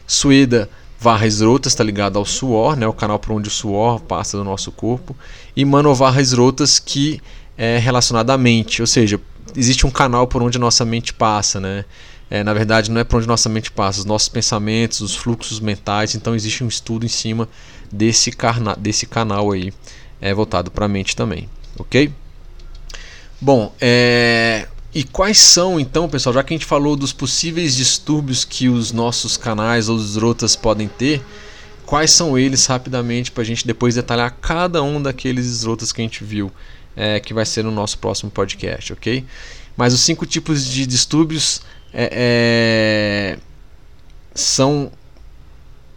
Sueda 0.08 0.70
Varras 1.00 1.42
está 1.66 1.84
ligado 1.84 2.18
ao 2.18 2.26
suor, 2.26 2.76
né, 2.76 2.88
o 2.88 2.94
canal 2.94 3.20
por 3.20 3.34
onde 3.34 3.50
o 3.50 3.52
suor 3.52 4.00
passa 4.00 4.36
do 4.36 4.44
nosso 4.44 4.72
corpo, 4.72 5.16
e 5.56 5.64
Manovarras 5.64 6.34
Rotas 6.34 6.80
que 6.80 7.22
é 7.56 7.78
relacionado 7.78 8.32
à 8.32 8.38
mente, 8.38 8.82
ou 8.82 8.88
seja, 8.88 9.20
existe 9.56 9.86
um 9.86 9.92
canal 9.92 10.26
por 10.26 10.42
onde 10.42 10.58
nossa 10.58 10.86
mente 10.86 11.14
passa, 11.14 11.60
né? 11.60 11.86
É, 12.30 12.44
na 12.44 12.54
verdade, 12.54 12.92
não 12.92 13.00
é 13.00 13.04
por 13.04 13.18
onde 13.18 13.28
nossa 13.28 13.48
mente 13.48 13.72
passa, 13.72 14.00
os 14.00 14.06
nossos 14.06 14.28
pensamentos, 14.28 15.00
os 15.02 15.16
fluxos 15.16 15.60
mentais, 15.60 16.14
então 16.14 16.36
existe 16.36 16.64
um 16.64 16.68
estudo 16.68 17.06
em 17.06 17.10
cima 17.10 17.48
desse, 17.92 18.32
carna 18.32 18.76
desse 18.76 19.06
canal 19.06 19.52
aí, 19.52 19.72
é, 20.20 20.34
voltado 20.34 20.70
para 20.70 20.86
a 20.86 20.90
mente 20.90 21.16
também, 21.16 21.48
ok? 21.80 22.12
Bom, 23.40 23.74
é, 23.80 24.68
e 24.94 25.04
quais 25.04 25.38
são, 25.38 25.80
então, 25.80 26.10
pessoal, 26.10 26.34
já 26.34 26.44
que 26.44 26.54
a 26.54 26.58
gente 26.58 26.66
falou 26.66 26.96
dos 26.96 27.14
possíveis 27.14 27.76
distúrbios 27.76 28.46
que 28.46 28.70
os 28.70 28.92
nossos 28.92 29.38
canais 29.38 29.90
ou 29.90 29.96
os 29.96 30.16
rotas 30.16 30.56
podem 30.56 30.88
ter, 30.88 31.22
quais 31.86 32.12
são 32.12 32.38
eles 32.38 32.66
rapidamente 32.66 33.32
para 33.32 33.44
a 33.44 33.46
gente 33.46 33.68
depois 33.68 33.96
detalhar 33.96 34.32
cada 34.42 34.82
um 34.82 35.02
daqueles 35.02 35.64
rotas 35.64 35.92
que 35.92 36.02
a 36.02 36.04
gente 36.04 36.24
viu, 36.24 36.52
é, 36.96 37.20
que 37.20 37.34
vai 37.34 37.46
ser 37.46 37.64
no 37.64 37.72
nosso 37.72 37.98
próximo 37.98 38.32
podcast, 38.32 38.94
ok? 38.94 39.26
Mas 39.76 39.94
os 39.94 40.02
cinco 40.02 40.26
tipos 40.26 40.66
de 40.66 40.86
distúrbios 40.86 41.62
é, 41.94 42.10
é, 42.12 43.40
são 44.34 44.92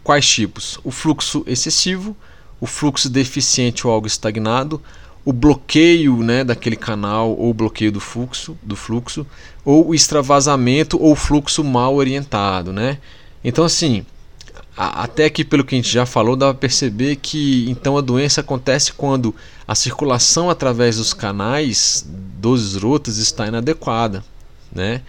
quais 0.03 0.27
tipos? 0.27 0.79
O 0.83 0.91
fluxo 0.91 1.43
excessivo, 1.47 2.15
o 2.59 2.67
fluxo 2.67 3.09
deficiente 3.09 3.87
ou 3.87 3.93
algo 3.93 4.05
estagnado, 4.05 4.81
o 5.23 5.31
bloqueio 5.31 6.23
né, 6.23 6.43
daquele 6.43 6.75
canal 6.75 7.31
ou 7.31 7.51
o 7.51 7.53
bloqueio 7.53 7.91
do 7.91 7.99
fluxo, 7.99 8.57
do 8.61 8.75
fluxo 8.75 9.25
ou 9.63 9.89
o 9.89 9.95
extravasamento 9.95 11.01
ou 11.01 11.15
fluxo 11.15 11.63
mal 11.63 11.95
orientado. 11.95 12.73
Né? 12.73 12.97
Então, 13.43 13.63
assim, 13.63 14.05
a, 14.75 15.03
até 15.03 15.25
aqui 15.25 15.43
pelo 15.43 15.63
que 15.63 15.75
a 15.75 15.77
gente 15.77 15.91
já 15.91 16.05
falou, 16.05 16.35
dá 16.35 16.47
para 16.47 16.55
perceber 16.55 17.17
que 17.17 17.69
então 17.69 17.97
a 17.97 18.01
doença 18.01 18.41
acontece 18.41 18.93
quando 18.93 19.35
a 19.67 19.75
circulação 19.75 20.49
através 20.49 20.97
dos 20.97 21.13
canais 21.13 22.05
dos 22.07 22.71
esrotas 22.71 23.17
está 23.17 23.47
inadequada. 23.47 24.23
Né? 24.73 25.01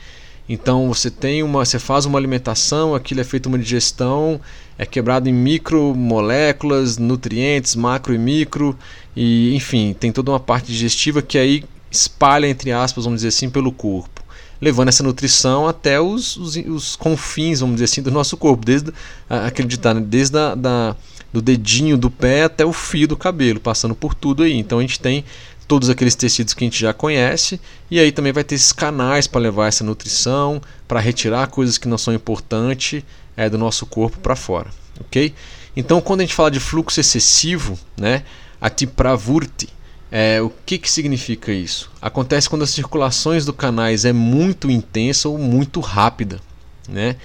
Então 0.49 0.89
você 0.89 1.11
tem 1.11 1.43
uma, 1.43 1.65
você 1.65 1.79
faz 1.79 2.05
uma 2.05 2.19
alimentação, 2.19 2.95
aquilo 2.95 3.21
é 3.21 3.25
feito 3.25 3.47
uma 3.47 3.59
digestão, 3.59 4.41
é 4.77 4.85
quebrado 4.85 5.29
em 5.29 5.33
micromoléculas, 5.33 6.99
nutrientes, 6.99 7.77
macro 7.77 8.15
e 8.15 8.19
micro, 8.19 8.77
e 9.15 9.55
enfim, 9.55 9.95
tem 9.99 10.11
toda 10.11 10.31
uma 10.31 10.41
parte 10.41 10.67
digestiva 10.67 11.23
que 11.23 11.39
aí 11.39 11.65
espalha, 11.91 12.49
entre 12.49 12.73
aspas, 12.73 13.05
vamos 13.05 13.19
dizer 13.19 13.29
assim, 13.29 13.49
pelo 13.51 13.71
corpo, 13.71 14.23
levando 14.61 14.89
essa 14.89 15.03
nutrição 15.03 15.69
até 15.69 16.01
os, 16.01 16.37
os, 16.37 16.57
os 16.57 16.97
confins, 16.97 17.61
vamos 17.61 17.77
dizer 17.77 17.85
assim, 17.85 18.03
do 18.03 18.11
nosso 18.11 18.37
corpo, 18.37 18.65
desde 18.65 18.93
aquele 19.29 19.69
ditado, 19.69 20.01
desde 20.01 20.37
a, 20.37 20.55
da, 20.55 20.97
do 21.33 21.41
dedinho 21.41 21.97
do 21.97 22.11
pé 22.11 22.45
até 22.45 22.65
o 22.65 22.73
fio 22.73 23.09
do 23.09 23.17
cabelo, 23.17 23.61
passando 23.61 23.95
por 23.95 24.15
tudo 24.15 24.43
aí. 24.43 24.55
Então 24.55 24.79
a 24.79 24.83
gente 24.83 25.01
tem 25.01 25.25
todos 25.73 25.89
aqueles 25.89 26.15
tecidos 26.15 26.53
que 26.53 26.63
a 26.63 26.67
gente 26.67 26.79
já 26.79 26.93
conhece, 26.93 27.59
e 27.91 27.99
aí 27.99 28.13
também 28.13 28.31
vai 28.31 28.45
ter 28.45 28.57
esses 28.57 28.73
canais 28.73 29.27
para 29.27 29.41
levar 29.41 29.69
essa 29.69 29.83
nutrição, 29.83 30.61
para 30.87 31.01
retirar 31.01 31.47
coisas 31.47 31.79
que 31.79 31.89
não 31.89 31.97
são 31.97 32.13
importantes 32.13 33.03
é, 33.35 33.49
do 33.49 33.57
nosso 33.57 33.87
corpo 33.87 34.19
para 34.19 34.37
fora, 34.37 34.69
ok? 35.01 35.33
Então, 35.75 35.99
quando 36.03 36.21
a 36.21 36.25
gente 36.25 36.35
fala 36.35 36.51
de 36.51 36.61
fluxo 36.61 37.01
excessivo, 37.01 37.79
né, 37.97 38.23
a 38.61 38.69
tipravurti, 38.69 39.71
é, 40.11 40.43
o 40.43 40.53
que, 40.67 40.77
que 40.77 40.91
significa 40.91 41.51
isso? 41.51 41.91
Acontece 42.03 42.51
quando 42.51 42.65
as 42.65 42.71
circulações 42.71 43.47
do 43.47 43.55
canais 43.55 44.05
é 44.05 44.13
muito 44.13 44.71
intensa 44.71 45.27
ou 45.31 45.39
muito 45.39 45.81
rápida, 45.81 46.39
né? 46.87 47.17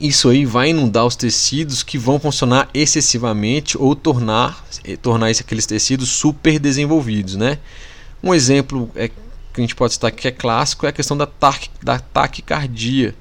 Isso 0.00 0.30
aí 0.30 0.46
vai 0.46 0.70
inundar 0.70 1.04
os 1.04 1.16
tecidos 1.16 1.82
que 1.82 1.98
vão 1.98 2.18
funcionar 2.18 2.68
excessivamente 2.72 3.76
ou 3.76 3.94
tornar, 3.94 4.64
eh, 4.84 4.96
tornar 4.96 5.30
aqueles 5.30 5.66
tecidos 5.66 6.08
super 6.08 6.58
desenvolvidos, 6.58 7.36
né? 7.36 7.58
Um 8.22 8.32
exemplo 8.32 8.90
é, 8.94 9.08
que 9.08 9.14
a 9.58 9.60
gente 9.60 9.74
pode 9.74 9.92
citar 9.92 10.10
que 10.10 10.26
é 10.26 10.30
clássico 10.30 10.86
é 10.86 10.88
a 10.88 10.92
questão 10.92 11.16
da, 11.16 11.28
da 11.82 11.98
taquicardia, 11.98 13.14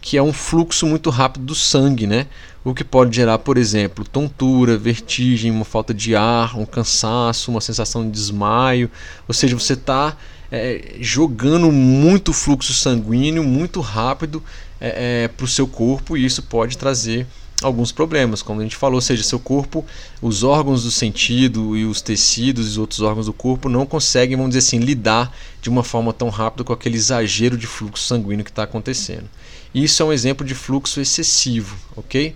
que 0.00 0.18
é 0.18 0.22
um 0.22 0.32
fluxo 0.32 0.86
muito 0.86 1.08
rápido 1.08 1.46
do 1.46 1.54
sangue, 1.54 2.06
né? 2.06 2.26
O 2.62 2.74
que 2.74 2.84
pode 2.84 3.16
gerar, 3.16 3.38
por 3.38 3.56
exemplo, 3.56 4.04
tontura, 4.04 4.76
vertigem, 4.76 5.50
uma 5.50 5.64
falta 5.64 5.94
de 5.94 6.14
ar, 6.14 6.58
um 6.58 6.66
cansaço, 6.66 7.50
uma 7.50 7.60
sensação 7.62 8.04
de 8.04 8.10
desmaio. 8.10 8.90
Ou 9.26 9.32
seja, 9.32 9.58
você 9.58 9.72
está 9.72 10.14
é, 10.52 10.96
jogando 11.00 11.72
muito 11.72 12.34
fluxo 12.34 12.74
sanguíneo 12.74 13.42
muito 13.42 13.80
rápido 13.80 14.42
é, 14.80 15.24
é, 15.24 15.28
para 15.28 15.44
o 15.44 15.48
seu 15.48 15.66
corpo 15.66 16.16
e 16.16 16.24
isso 16.24 16.42
pode 16.42 16.78
trazer 16.78 17.26
alguns 17.62 17.92
problemas, 17.92 18.42
como 18.42 18.60
a 18.60 18.62
gente 18.62 18.76
falou, 18.76 18.96
ou 18.96 19.00
seja, 19.00 19.22
seu 19.22 19.38
corpo, 19.38 19.84
os 20.22 20.42
órgãos 20.42 20.84
do 20.84 20.90
sentido 20.90 21.76
e 21.76 21.84
os 21.84 22.00
tecidos 22.00 22.66
e 22.66 22.70
os 22.70 22.78
outros 22.78 23.00
órgãos 23.02 23.26
do 23.26 23.32
corpo 23.32 23.68
não 23.68 23.84
conseguem, 23.84 24.36
vamos 24.36 24.54
dizer 24.54 24.66
assim, 24.66 24.78
lidar 24.78 25.34
de 25.60 25.68
uma 25.68 25.84
forma 25.84 26.12
tão 26.12 26.30
rápida 26.30 26.64
com 26.64 26.72
aquele 26.72 26.96
exagero 26.96 27.56
de 27.56 27.66
fluxo 27.66 28.04
sanguíneo 28.04 28.44
que 28.44 28.50
está 28.50 28.62
acontecendo. 28.62 29.28
Isso 29.74 30.02
é 30.02 30.06
um 30.06 30.12
exemplo 30.12 30.46
de 30.46 30.54
fluxo 30.54 31.00
excessivo, 31.00 31.76
ok? 31.96 32.34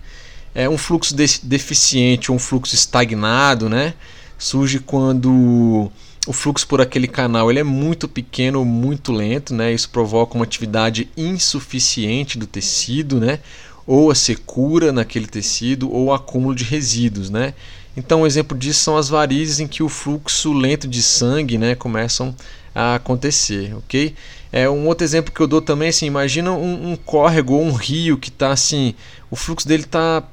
É 0.54 0.68
um 0.68 0.78
fluxo 0.78 1.16
de 1.16 1.26
deficiente 1.42 2.30
ou 2.30 2.36
um 2.36 2.40
fluxo 2.40 2.74
estagnado, 2.74 3.68
né? 3.68 3.94
Surge 4.38 4.78
quando 4.78 5.90
o 6.26 6.32
fluxo 6.32 6.66
por 6.66 6.80
aquele 6.80 7.06
canal 7.06 7.50
ele 7.50 7.60
é 7.60 7.64
muito 7.64 8.08
pequeno 8.08 8.64
muito 8.64 9.12
lento, 9.12 9.54
né? 9.54 9.72
Isso 9.72 9.90
provoca 9.90 10.34
uma 10.34 10.44
atividade 10.44 11.08
insuficiente 11.16 12.38
do 12.38 12.46
tecido, 12.46 13.20
né? 13.20 13.40
Ou 13.86 14.10
a 14.10 14.14
secura 14.14 14.92
naquele 14.92 15.26
tecido 15.26 15.92
ou 15.92 16.06
o 16.06 16.12
acúmulo 16.12 16.54
de 16.54 16.64
resíduos, 16.64 17.28
né? 17.28 17.54
Então, 17.96 18.22
um 18.22 18.26
exemplo 18.26 18.58
disso 18.58 18.80
são 18.80 18.96
as 18.96 19.08
varizes 19.08 19.60
em 19.60 19.68
que 19.68 19.82
o 19.82 19.88
fluxo 19.88 20.52
lento 20.52 20.88
de 20.88 21.00
sangue, 21.00 21.56
né, 21.56 21.74
começam 21.74 22.34
a 22.74 22.96
acontecer, 22.96 23.74
ok? 23.76 24.14
É 24.50 24.68
um 24.68 24.86
outro 24.88 25.04
exemplo 25.04 25.32
que 25.32 25.40
eu 25.40 25.46
dou 25.46 25.62
também, 25.62 25.90
assim, 25.90 26.06
imagina 26.06 26.50
um, 26.52 26.92
um 26.92 26.96
córrego 26.96 27.54
ou 27.54 27.62
um 27.62 27.72
rio 27.72 28.18
que 28.18 28.30
está 28.30 28.50
assim, 28.50 28.94
o 29.30 29.36
fluxo 29.36 29.68
dele 29.68 29.84
está 29.84 30.24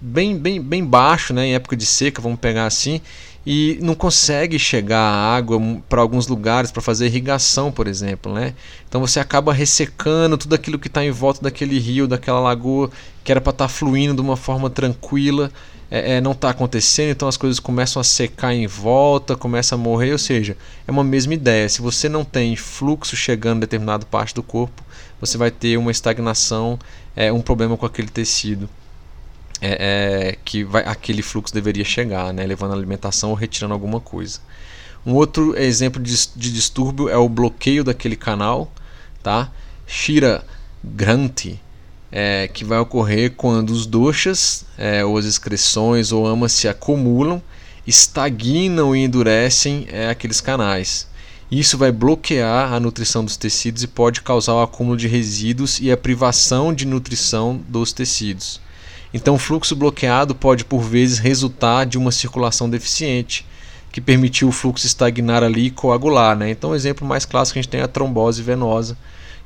bem, 0.00 0.36
bem, 0.36 0.60
bem 0.60 0.84
baixo, 0.84 1.32
né, 1.32 1.46
em 1.46 1.54
época 1.54 1.76
de 1.76 1.86
seca, 1.86 2.20
vamos 2.20 2.40
pegar 2.40 2.66
assim, 2.66 3.00
e 3.46 3.78
não 3.80 3.94
consegue 3.94 4.58
chegar 4.58 4.98
a 4.98 5.36
água 5.36 5.60
para 5.88 6.02
alguns 6.02 6.26
lugares 6.26 6.72
para 6.72 6.82
fazer 6.82 7.06
irrigação, 7.06 7.70
por 7.70 7.86
exemplo, 7.86 8.34
né? 8.34 8.54
Então 8.88 9.00
você 9.00 9.20
acaba 9.20 9.52
ressecando 9.52 10.36
tudo 10.36 10.56
aquilo 10.56 10.80
que 10.80 10.88
está 10.88 11.04
em 11.04 11.12
volta 11.12 11.40
daquele 11.40 11.78
rio, 11.78 12.08
daquela 12.08 12.40
lagoa 12.40 12.90
que 13.22 13.30
era 13.30 13.40
para 13.40 13.52
estar 13.52 13.66
tá 13.66 13.68
fluindo 13.68 14.14
de 14.14 14.20
uma 14.20 14.36
forma 14.36 14.68
tranquila, 14.68 15.52
é, 15.88 16.16
é, 16.16 16.20
não 16.20 16.32
está 16.32 16.50
acontecendo, 16.50 17.10
então 17.10 17.28
as 17.28 17.36
coisas 17.36 17.60
começam 17.60 18.00
a 18.00 18.04
secar 18.04 18.52
em 18.52 18.66
volta, 18.66 19.36
começa 19.36 19.76
a 19.76 19.78
morrer, 19.78 20.10
ou 20.10 20.18
seja, 20.18 20.56
é 20.86 20.90
uma 20.90 21.04
mesma 21.04 21.34
ideia. 21.34 21.68
Se 21.68 21.80
você 21.80 22.08
não 22.08 22.24
tem 22.24 22.56
fluxo 22.56 23.14
chegando 23.14 23.58
em 23.58 23.60
determinada 23.60 24.04
parte 24.04 24.34
do 24.34 24.42
corpo, 24.42 24.82
você 25.20 25.38
vai 25.38 25.52
ter 25.52 25.76
uma 25.76 25.92
estagnação, 25.92 26.78
é, 27.14 27.32
um 27.32 27.40
problema 27.40 27.76
com 27.76 27.86
aquele 27.86 28.08
tecido 28.08 28.68
é, 29.60 30.30
é, 30.30 30.38
que 30.44 30.64
vai, 30.64 30.82
aquele 30.84 31.22
fluxo 31.22 31.52
deveria 31.52 31.84
chegar, 31.84 32.32
né, 32.32 32.44
levando 32.44 32.74
alimentação 32.74 33.30
ou 33.30 33.36
retirando 33.36 33.74
alguma 33.74 34.00
coisa. 34.00 34.40
Um 35.04 35.14
outro 35.14 35.56
exemplo 35.56 36.02
de, 36.02 36.12
de 36.34 36.52
distúrbio 36.52 37.08
é 37.08 37.16
o 37.16 37.28
bloqueio 37.28 37.84
daquele 37.84 38.16
canal, 38.16 38.70
tá? 39.22 39.50
Shira 39.86 40.44
Granti, 40.82 41.60
é, 42.10 42.48
que 42.48 42.64
vai 42.64 42.78
ocorrer 42.78 43.32
quando 43.36 43.70
os 43.70 43.86
doxas, 43.86 44.64
é, 44.76 45.04
ou 45.04 45.16
as 45.16 45.24
excreções 45.24 46.12
ou 46.12 46.26
amas 46.26 46.52
se 46.52 46.66
acumulam, 46.66 47.40
estagnam 47.86 48.96
e 48.96 49.04
endurecem 49.04 49.86
é, 49.90 50.08
aqueles 50.08 50.40
canais. 50.40 51.06
Isso 51.50 51.78
vai 51.78 51.92
bloquear 51.92 52.72
a 52.72 52.80
nutrição 52.80 53.24
dos 53.24 53.36
tecidos 53.36 53.84
e 53.84 53.86
pode 53.86 54.20
causar 54.22 54.54
o 54.54 54.62
acúmulo 54.62 54.96
de 54.96 55.06
resíduos 55.06 55.78
e 55.78 55.92
a 55.92 55.96
privação 55.96 56.74
de 56.74 56.84
nutrição 56.84 57.60
dos 57.68 57.92
tecidos. 57.92 58.60
Então, 59.12 59.34
o 59.34 59.38
fluxo 59.38 59.74
bloqueado 59.74 60.34
pode, 60.34 60.64
por 60.64 60.82
vezes, 60.82 61.18
resultar 61.18 61.84
de 61.84 61.96
uma 61.96 62.12
circulação 62.12 62.68
deficiente, 62.68 63.46
que 63.92 64.00
permitiu 64.00 64.48
o 64.48 64.52
fluxo 64.52 64.86
estagnar 64.86 65.42
ali 65.42 65.66
e 65.66 65.70
coagular. 65.70 66.36
Né? 66.36 66.50
Então, 66.50 66.70
o 66.70 66.74
exemplo 66.74 67.06
mais 67.06 67.24
clássico 67.24 67.54
que 67.54 67.58
a 67.58 67.62
gente 67.62 67.70
tem 67.70 67.80
é 67.80 67.84
a 67.84 67.88
trombose 67.88 68.42
venosa, 68.42 68.96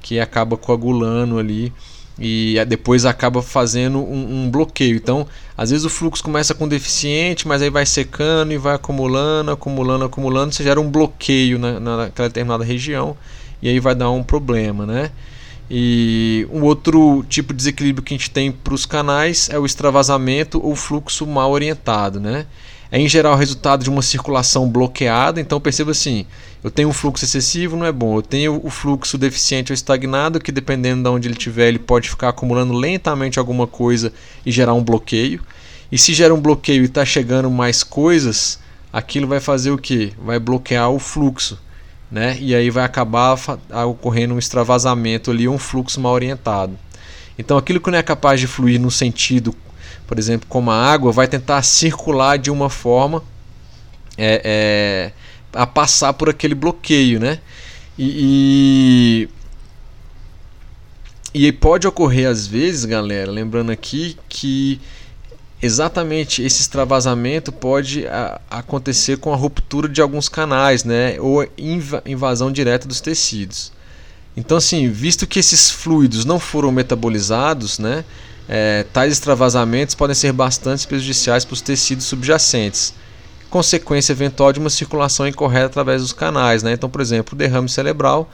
que 0.01 0.19
acaba 0.19 0.57
coagulando 0.57 1.39
ali 1.39 1.73
e 2.21 2.63
depois 2.67 3.07
acaba 3.07 3.41
fazendo 3.41 3.99
um, 3.99 4.45
um, 4.45 4.51
bloqueio. 4.51 4.95
Então, 4.97 5.27
às 5.57 5.71
vezes 5.71 5.87
o 5.87 5.89
fluxo 5.89 6.23
começa 6.23 6.55
com 6.55 6.69
deficiente, 6.69 7.49
mas 7.49 7.63
aí 7.63 7.71
vai 7.71 7.87
secando 7.87 8.53
e 8.53 8.59
vai 8.59 8.75
acumulando, 8.75 9.51
acumulando, 9.51 10.05
acumulando, 10.05 10.53
você 10.53 10.63
gera 10.63 10.79
um 10.79 10.91
bloqueio 10.91 11.59
na, 11.59 11.81
naquela 11.81 12.29
determinada 12.29 12.63
região 12.63 13.17
e 13.63 13.69
aí 13.71 13.81
vai 13.81 13.95
dar 13.95 14.11
um 14.11 14.23
problema, 14.23 14.85
né? 14.85 15.11
E 15.73 16.49
um 16.53 16.65
outro 16.65 17.25
tipo 17.29 17.53
de 17.53 17.59
desequilíbrio 17.59 18.03
que 18.03 18.13
a 18.13 18.17
gente 18.17 18.31
tem 18.31 18.51
para 18.51 18.75
os 18.75 18.85
canais 18.85 19.49
é 19.53 19.59
o 19.59 19.65
extravasamento 19.65 20.61
ou 20.61 20.75
fluxo 20.75 21.25
mal 21.25 21.53
orientado. 21.53 22.19
Né? 22.19 22.47
É 22.91 22.99
em 22.99 23.09
geral 23.09 23.37
resultado 23.37 23.85
de 23.85 23.89
uma 23.89 24.03
circulação 24.03 24.69
bloqueada, 24.69 25.41
então 25.41 25.61
perceba 25.61 25.93
assim: 25.93 26.27
eu 26.65 26.73
tenho 26.73 26.89
um 26.89 26.93
fluxo 26.93 27.25
excessivo, 27.25 27.77
não 27.77 27.87
é 27.87 27.93
bom. 27.93 28.17
Eu 28.17 28.23
tenho 28.23 28.61
o 28.65 28.69
fluxo 28.69 29.17
deficiente 29.17 29.71
ou 29.71 29.75
estagnado, 29.75 30.41
que 30.41 30.51
dependendo 30.51 31.05
de 31.05 31.09
onde 31.09 31.29
ele 31.29 31.35
estiver, 31.35 31.69
ele 31.69 31.79
pode 31.79 32.11
ficar 32.11 32.31
acumulando 32.31 32.73
lentamente 32.73 33.39
alguma 33.39 33.69
coisa 33.69 34.13
e 34.45 34.51
gerar 34.51 34.75
um 34.75 34.83
bloqueio. 34.83 35.41
E 35.93 35.97
se 35.97 36.13
gera 36.13 36.35
um 36.35 36.41
bloqueio 36.41 36.83
e 36.83 36.87
está 36.87 37.05
chegando 37.05 37.49
mais 37.49 37.85
coisas, 37.85 38.59
aquilo 38.93 39.29
vai 39.29 39.39
fazer 39.39 39.71
o 39.71 39.79
que? 39.79 40.13
Vai 40.21 40.41
bloquear 40.41 40.91
o 40.91 40.99
fluxo 40.99 41.57
né? 42.11 42.37
E 42.41 42.55
aí 42.55 42.71
vai 42.71 42.85
acabar 42.85 43.39
ocorrendo 43.87 44.35
um 44.35 44.39
extravasamento 44.39 45.31
ali, 45.31 45.49
um 45.49 45.59
fluxo 45.59 46.01
mal 46.01 46.13
orientado. 46.13 46.79
Então 47.39 47.57
aquilo 47.57 47.81
que 47.81 47.91
não 47.91 47.99
é 47.99 48.03
capaz 48.03 48.41
de 48.41 48.47
fluir 48.47 48.81
no 48.81 48.91
sentido, 48.91 49.55
por 50.07 50.19
exemplo, 50.19 50.47
como 50.49 50.71
a 50.71 50.77
água, 50.77 51.13
vai 51.13 51.29
tentar 51.29 51.63
circular 51.63 52.37
de 52.37 52.51
uma 52.51 52.69
forma 52.69 53.23
é, 54.19 54.43
é, 54.45 55.13
a 55.53 55.67
passar 55.67 56.13
por 56.13 56.29
aquele 56.29 56.55
bloqueio, 56.55 57.21
né? 57.21 57.39
E, 57.97 59.29
e, 61.33 61.47
e 61.47 61.53
pode 61.53 61.87
ocorrer 61.87 62.29
às 62.29 62.47
vezes, 62.47 62.85
galera, 62.85 63.31
lembrando 63.31 63.71
aqui 63.71 64.17
que 64.29 64.81
exatamente 65.63 66.43
esse 66.43 66.61
extravasamento 66.61 67.53
pode 67.53 68.07
a, 68.07 68.41
acontecer 68.51 69.19
com 69.19 69.33
a 69.33 69.37
ruptura 69.37 69.89
de 69.89 70.01
alguns 70.01 70.29
canais, 70.29 70.85
né, 70.85 71.21
ou 71.21 71.43
inv 71.59 71.95
invasão 72.07 72.51
direta 72.51 72.89
dos 72.89 73.01
tecidos. 73.01 73.73
Então, 74.37 74.57
assim, 74.57 74.89
visto 74.89 75.27
que 75.27 75.39
esses 75.39 75.71
fluidos 75.71 76.25
não 76.25 76.39
foram 76.39 76.73
metabolizados, 76.73 77.79
né, 77.79 78.05
é, 78.49 78.85
tais 78.93 79.13
extravasamentos 79.13 79.95
podem 79.95 80.15
ser 80.15 80.33
bastante 80.33 80.87
prejudiciais 80.87 81.45
para 81.45 81.55
os 81.55 81.61
tecidos 81.61 82.07
subjacentes, 82.07 82.95
consequência 83.51 84.13
eventual 84.13 84.53
de 84.53 84.61
uma 84.61 84.71
circulação 84.71 85.27
incorreta 85.27 85.67
através 85.67 86.03
dos 86.03 86.13
canais. 86.13 86.63
Né? 86.63 86.73
Então, 86.73 86.89
por 86.89 87.01
exemplo, 87.01 87.35
o 87.35 87.39
derrame 87.39 87.69
cerebral, 87.69 88.31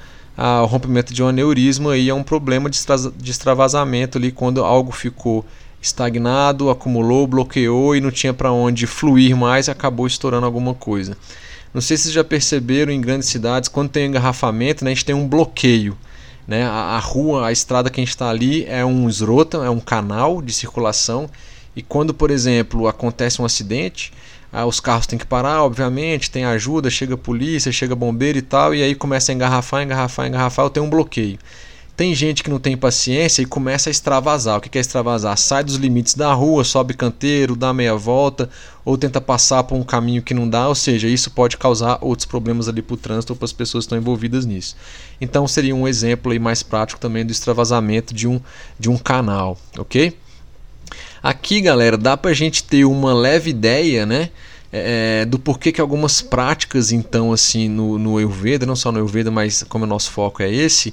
o 0.63 0.67
rompimento 0.67 1.13
de 1.15 1.23
um 1.23 1.29
aneurisma 1.29 1.93
aí 1.93 2.09
é 2.11 2.15
um 2.15 2.23
problema 2.23 2.69
de 2.69 3.31
extravasamento 3.31 4.19
ali 4.19 4.31
quando 4.31 4.63
algo 4.63 4.93
ficou 4.93 5.45
estagnado, 5.87 6.71
acumulou, 6.71 7.27
bloqueou 7.27 7.97
e 7.97 8.01
não 8.01 8.11
tinha 8.11 8.35
para 8.35 8.53
onde 8.53 8.87
fluir 8.87 9.37
mais 9.37 9.69
acabou 9.69 10.07
estourando 10.07 10.47
alguma 10.47 10.75
coisa. 10.75 11.17
Não 11.73 11.81
sei 11.81 11.97
se 11.97 12.05
vocês 12.05 12.15
já 12.15 12.25
perceberam 12.25 12.93
em 12.93 13.01
grandes 13.01 13.29
cidades, 13.29 13.69
quando 13.69 13.91
tem 13.91 14.07
engarrafamento, 14.07 14.85
né, 14.85 14.91
a 14.91 14.95
gente 14.95 15.05
tem 15.05 15.15
um 15.15 15.29
bloqueio. 15.29 15.97
Né? 16.47 16.65
A, 16.65 16.97
a 16.97 16.99
rua, 16.99 17.47
a 17.47 17.53
estrada 17.53 17.91
que 17.91 18.01
a 18.01 18.05
gente 18.05 18.11
está 18.11 18.31
ali 18.31 18.65
é 18.67 18.85
um 18.85 19.09
esrota, 19.09 19.59
é 19.59 19.71
um 19.71 19.81
canal 19.81 20.41
de 20.41 20.53
circulação. 20.53 21.29
E 21.75 21.83
quando, 21.83 22.15
por 22.15 22.31
exemplo, 22.31 22.89
acontece 22.89 23.43
um 23.43 23.45
acidente, 23.45 24.13
ah, 24.53 24.65
os 24.65 24.81
carros 24.81 25.07
têm 25.07 25.19
que 25.19 25.27
parar, 25.27 25.63
obviamente, 25.63 26.31
tem 26.31 26.45
ajuda, 26.45 26.89
chega 26.89 27.17
polícia, 27.17 27.71
chega 27.71 27.95
bombeiro 27.95 28.39
e 28.39 28.43
tal, 28.43 28.75
e 28.75 28.83
aí 28.83 28.95
começa 28.95 29.31
a 29.31 29.35
engarrafar, 29.35 29.83
engarrafar, 29.83 30.27
engarrafar, 30.27 30.65
eu 30.65 30.71
tenho 30.71 30.87
um 30.87 30.91
bloqueio. 30.91 31.39
Tem 31.97 32.15
gente 32.15 32.45
que 32.45 32.51
não 32.51 32.59
tem 32.59 32.77
paciência 32.77 33.41
e 33.41 33.47
começa 33.47 33.89
a 33.89 33.93
extravasar. 33.93 34.59
O 34.59 34.61
que 34.61 34.77
é 34.77 34.81
extravasar? 34.81 35.37
Sai 35.39 35.65
dos 35.65 35.77
limites 35.77 36.13
da 36.13 36.31
rua, 36.35 36.63
sobe 36.63 36.93
canteiro, 36.93 37.57
dá 37.57 37.73
meia 37.73 37.95
volta 37.95 38.51
ou 38.85 38.99
tenta 38.99 39.19
passar 39.19 39.65
por 39.65 39.77
um 39.77 39.83
caminho 39.83 40.23
que 40.23 40.35
não 40.35 40.47
dá. 40.47 40.69
Ou 40.69 40.75
seja, 40.75 41.09
isso 41.09 41.31
pode 41.31 41.57
causar 41.57 41.99
outros 42.03 42.27
problemas 42.27 42.69
ali 42.69 42.83
para 42.83 42.93
o 42.93 42.99
trânsito 42.99 43.33
ou 43.33 43.37
para 43.37 43.47
as 43.47 43.53
pessoas 43.53 43.85
que 43.85 43.87
estão 43.87 43.99
envolvidas 43.99 44.45
nisso. 44.45 44.77
Então 45.19 45.49
seria 45.49 45.75
um 45.75 45.89
exemplo 45.89 46.33
aí 46.33 46.39
mais 46.39 46.63
prático 46.63 47.01
também 47.01 47.25
do 47.25 47.33
extravasamento 47.33 48.13
de 48.13 48.29
um, 48.29 48.43
de 48.79 48.91
um 48.91 48.99
canal, 48.99 49.59
ok? 49.79 50.15
Aqui, 51.23 51.63
galera, 51.63 51.97
dá 51.97 52.15
para 52.15 52.31
a 52.31 52.35
gente 52.35 52.63
ter 52.63 52.85
uma 52.85 53.15
leve 53.15 53.51
ideia, 53.51 54.05
né? 54.05 54.31
É, 54.71 55.25
do 55.25 55.39
porquê 55.39 55.73
que 55.73 55.81
algumas 55.81 56.21
práticas, 56.21 56.93
então, 56.93 57.33
assim, 57.33 57.69
no, 57.69 57.99
no 57.99 58.19
Ayurveda, 58.19 58.67
não 58.67 58.77
só 58.77 58.93
no 58.93 58.99
Ayurveda, 58.99 59.31
mas 59.31 59.63
como 59.63 59.85
o 59.85 59.89
nosso 59.89 60.11
foco 60.11 60.43
é 60.43 60.53
esse, 60.53 60.93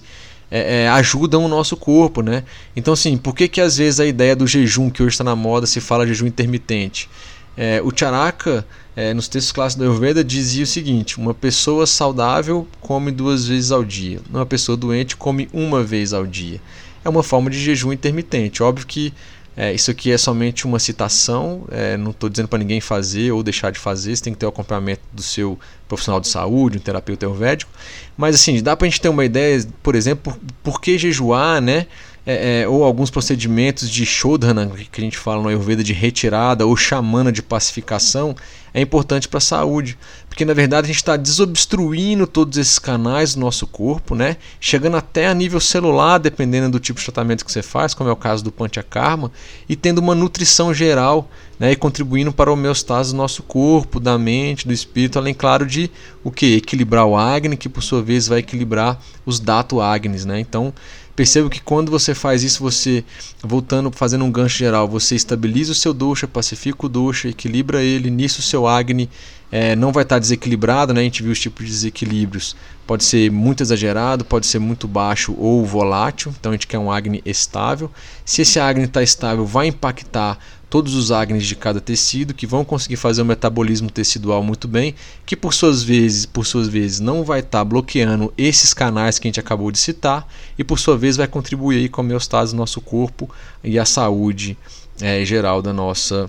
é, 0.56 0.84
é, 0.84 0.89
ajudam 0.89 1.44
o 1.44 1.48
nosso 1.48 1.76
corpo, 1.76 2.22
né? 2.22 2.44
Então, 2.76 2.94
assim, 2.94 3.18
por 3.18 3.34
que, 3.34 3.48
que 3.48 3.60
às 3.60 3.78
vezes 3.78 4.00
a 4.00 4.06
ideia 4.06 4.36
do 4.36 4.46
jejum, 4.46 4.88
que 4.88 5.02
hoje 5.02 5.16
está 5.16 5.24
na 5.24 5.36
moda, 5.36 5.66
se 5.66 5.82
fala 5.82 6.06
jejum 6.06 6.28
intermitente? 6.28 7.10
É, 7.58 7.82
o 7.84 7.92
Charaka, 7.96 8.63
é, 8.96 9.16
nos 9.16 9.28
textos 9.28 9.52
clássicos 9.52 9.84
da 9.84 9.89
Ayurveda, 9.89 10.24
dizia 10.24 10.63
o 10.63 10.68
seguinte: 10.68 11.18
uma 11.18 11.34
pessoa 11.34 11.88
saudável 11.88 12.68
come 12.80 13.10
duas 13.12 13.48
vezes 13.48 13.72
ao 13.72 13.84
dia, 13.84 14.20
uma 14.30 14.46
pessoa 14.46 14.78
doente 14.78 15.18
come 15.18 15.50
uma 15.52 15.84
vez 15.84 16.13
ao 16.13 16.24
dia. 16.24 16.62
É 17.04 17.10
uma 17.10 17.24
forma 17.24 17.50
de 17.50 17.60
jejum 17.60 17.92
intermitente. 17.92 18.62
Óbvio 18.62 18.86
que 18.86 19.12
é, 19.56 19.72
isso 19.74 19.92
aqui 19.92 20.12
é 20.12 20.18
somente 20.18 20.66
uma 20.66 20.80
citação, 20.80 21.66
é, 21.72 21.96
não 21.96 22.12
estou 22.12 22.30
dizendo 22.30 22.48
para 22.48 22.58
ninguém 22.58 22.82
fazer 22.82 23.32
ou 23.32 23.44
deixar 23.44 23.72
de 23.72 23.78
fazer, 23.78 24.16
você 24.16 24.24
tem 24.24 24.34
que 24.34 24.39
ter 24.39 24.46
o 24.46 24.50
acompanhamento 24.50 25.02
do 25.12 25.22
seu 25.22 25.60
profissional 25.88 26.20
de 26.20 26.28
saúde, 26.28 26.78
um 26.78 26.82
terapeuta 26.82 27.26
ayurvédico. 27.26 27.72
Mas 28.18 28.36
assim, 28.36 28.62
dá 28.63 28.76
para 28.76 28.88
a 28.88 28.89
gente 28.89 29.00
ter 29.00 29.10
uma 29.10 29.24
ideia, 29.24 29.63
por 29.84 29.96
exemplo, 29.96 30.34
por, 30.34 30.39
por 30.63 30.82
que 30.82 30.98
jejuar, 30.98 31.62
né? 31.62 31.86
É, 32.26 32.62
é, 32.62 32.68
ou 32.68 32.86
alguns 32.86 33.10
procedimentos 33.10 33.90
de 33.90 34.06
Shodhana, 34.06 34.72
que 34.90 35.02
a 35.02 35.04
gente 35.04 35.18
fala 35.18 35.42
no 35.44 35.50
Ayurveda 35.50 35.84
de 35.84 35.92
retirada, 35.92 36.66
ou 36.66 36.78
chamana 36.78 37.34
de 37.34 37.42
pacificação, 37.42 38.34
é 38.74 38.82
importante 38.82 39.28
para 39.28 39.38
a 39.38 39.42
saúde. 39.42 39.98
Porque 40.34 40.46
na 40.46 40.54
verdade 40.54 40.86
a 40.86 40.88
gente 40.88 40.96
está 40.96 41.16
desobstruindo 41.16 42.26
todos 42.26 42.58
esses 42.58 42.80
canais 42.80 43.36
do 43.36 43.40
nosso 43.40 43.68
corpo, 43.68 44.16
né? 44.16 44.38
chegando 44.60 44.98
até 44.98 45.28
a 45.28 45.34
nível 45.34 45.60
celular, 45.60 46.18
dependendo 46.18 46.72
do 46.72 46.80
tipo 46.80 47.00
de 47.00 47.06
tratamento 47.06 47.46
que 47.46 47.52
você 47.52 47.62
faz, 47.62 47.94
como 47.94 48.10
é 48.10 48.14
o 48.14 48.16
caso 48.16 48.44
do 48.44 48.52
Panchakarma, 48.52 49.32
e 49.70 49.76
tendo 49.76 50.00
uma 50.00 50.16
nutrição 50.16 50.74
geral 50.74 51.30
né? 51.60 51.74
e 51.74 51.76
contribuindo 51.76 52.34
para 52.34 52.50
o 52.50 52.54
homeostase 52.54 53.12
do 53.12 53.18
nosso 53.18 53.44
corpo, 53.44 54.00
da 54.00 54.18
mente, 54.18 54.68
do 54.68 54.74
espírito, 54.74 55.20
além, 55.20 55.36
claro, 55.36 55.68
de 55.68 55.92
o 56.24 56.32
que? 56.32 56.56
Equilibrar 56.56 57.06
o 57.06 57.16
Agni, 57.16 57.56
que 57.56 57.70
por 57.70 57.84
sua 57.84 58.02
vez 58.02 58.28
vai 58.28 58.40
equilibrar 58.40 59.00
os 59.28 59.40
Dato 59.40 59.82
Agnis. 59.82 60.26
Né? 60.26 60.40
Então, 60.40 60.74
Perceba 61.15 61.49
que 61.49 61.62
quando 61.62 61.91
você 61.91 62.15
faz 62.15 62.43
isso, 62.43 62.63
você, 62.63 63.04
voltando, 63.43 63.91
fazendo 63.91 64.26
um 64.26 64.32
gancho 64.32 64.58
geral, 64.58 64.88
você 64.88 65.15
estabiliza 65.15 65.71
o 65.71 65.76
seu 65.76 65.93
dosha, 65.93 66.28
pacifica 66.28 66.86
o 66.86 66.89
dosha, 66.89 67.30
equilibra 67.30 67.84
ele, 67.84 68.10
nisso 68.10 68.39
o 68.39 68.43
seu 68.43 68.67
Agni 68.67 69.08
é, 69.52 69.76
não 69.76 69.91
vai 69.91 70.02
estar 70.02 70.17
desequilibrado, 70.17 70.95
né? 70.95 71.02
a 71.02 71.04
gente 71.04 71.21
viu 71.21 71.32
os 71.32 71.39
tipos 71.39 71.63
de 71.63 71.71
desequilíbrios. 71.71 72.56
Pode 72.88 73.04
ser 73.04 73.32
muito 73.32 73.62
exagerado, 73.62 74.26
pode 74.26 74.47
ser 74.47 74.58
muito 74.58 74.88
baixo 74.88 75.36
ou 75.38 75.63
volátil, 75.63 76.34
então 76.39 76.52
a 76.52 76.56
gente 76.56 76.65
quer 76.65 76.80
um 76.80 76.91
Agni 76.91 77.21
estável. 77.23 77.91
Se 78.26 78.41
esse 78.41 78.60
Agni 78.60 78.86
está 78.86 79.04
estável, 79.04 79.45
vai 79.45 79.67
impactar 79.67 80.39
todos 80.74 80.96
os 80.96 81.12
agnes 81.12 81.46
de 81.46 81.56
cada 81.56 81.80
tecido 81.80 82.34
que 82.34 82.48
vão 82.48 82.66
conseguir 82.66 82.96
fazer 82.96 83.22
o 83.22 83.26
metabolismo 83.26 83.92
tecidual 83.92 84.42
muito 84.42 84.68
bem, 84.68 84.96
que 85.24 85.38
por 85.38 85.54
suas 85.54 85.84
vezes, 85.84 86.26
por 86.26 86.48
suas 86.48 86.68
vezes 86.68 87.00
não 87.00 87.24
vai 87.24 87.42
estar 87.42 87.60
tá 87.60 87.64
bloqueando 87.64 88.34
esses 88.36 88.74
canais 88.74 89.20
que 89.20 89.28
a 89.28 89.30
gente 89.30 89.40
acabou 89.40 89.72
de 89.72 89.78
citar 89.78 90.28
e 90.58 90.64
por 90.64 90.80
sua 90.80 90.98
vez 90.98 91.16
vai 91.16 91.28
contribuir 91.28 91.78
aí 91.78 91.88
com 91.88 92.02
a 92.02 92.04
homeostase 92.04 92.54
do 92.54 92.58
nosso 92.58 92.82
corpo 92.82 93.30
e 93.64 93.78
a 93.78 93.86
saúde 93.86 94.58
é, 95.00 95.24
geral 95.24 95.62
da 95.62 95.72
nossa 95.72 96.28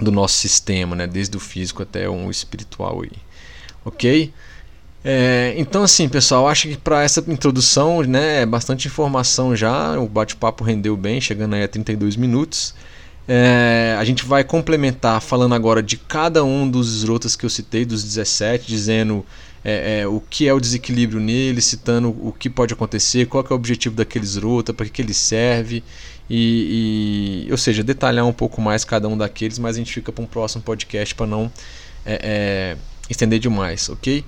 do 0.00 0.10
nosso 0.10 0.34
sistema, 0.34 0.96
né, 0.96 1.06
desde 1.06 1.36
o 1.36 1.40
físico 1.40 1.80
até 1.80 2.08
o 2.08 2.28
espiritual 2.32 3.02
aí. 3.02 3.12
OK? 3.84 4.32
É, 5.04 5.54
então 5.56 5.84
assim, 5.84 6.08
pessoal, 6.08 6.48
acho 6.48 6.66
que 6.66 6.76
para 6.76 7.04
essa 7.04 7.22
introdução, 7.28 8.02
né, 8.02 8.42
é 8.42 8.46
bastante 8.46 8.88
informação 8.88 9.54
já, 9.54 9.96
o 10.00 10.08
bate-papo 10.08 10.64
rendeu 10.64 10.96
bem, 10.96 11.20
chegando 11.20 11.54
aí 11.54 11.62
a 11.62 11.68
32 11.68 12.16
minutos. 12.16 12.74
É, 13.30 13.94
a 13.98 14.04
gente 14.04 14.24
vai 14.24 14.42
complementar 14.42 15.20
falando 15.20 15.54
agora 15.54 15.82
de 15.82 15.98
cada 15.98 16.42
um 16.42 16.68
dos 16.68 16.96
esrotas 16.96 17.36
que 17.36 17.44
eu 17.44 17.50
citei, 17.50 17.84
dos 17.84 18.02
17, 18.02 18.66
dizendo 18.66 19.24
é, 19.62 20.00
é, 20.00 20.06
o 20.06 20.18
que 20.18 20.48
é 20.48 20.54
o 20.54 20.58
desequilíbrio 20.58 21.20
nele, 21.20 21.60
citando 21.60 22.08
o 22.08 22.32
que 22.32 22.48
pode 22.48 22.72
acontecer, 22.72 23.26
qual 23.26 23.44
é 23.44 23.52
o 23.52 23.56
objetivo 23.56 23.94
daquele 23.94 24.24
esrota, 24.24 24.72
para 24.72 24.86
que, 24.86 24.92
que 24.92 25.02
ele 25.02 25.12
serve, 25.12 25.84
e, 26.30 27.44
e, 27.46 27.52
ou 27.52 27.58
seja, 27.58 27.84
detalhar 27.84 28.24
um 28.24 28.32
pouco 28.32 28.62
mais 28.62 28.82
cada 28.82 29.06
um 29.08 29.16
daqueles, 29.16 29.58
mas 29.58 29.76
a 29.76 29.78
gente 29.78 29.92
fica 29.92 30.10
para 30.10 30.24
um 30.24 30.26
próximo 30.26 30.62
podcast 30.62 31.14
para 31.14 31.26
não 31.26 31.52
é, 32.06 32.20
é, 32.22 32.76
estender 33.10 33.38
demais, 33.38 33.90
ok? 33.90 34.24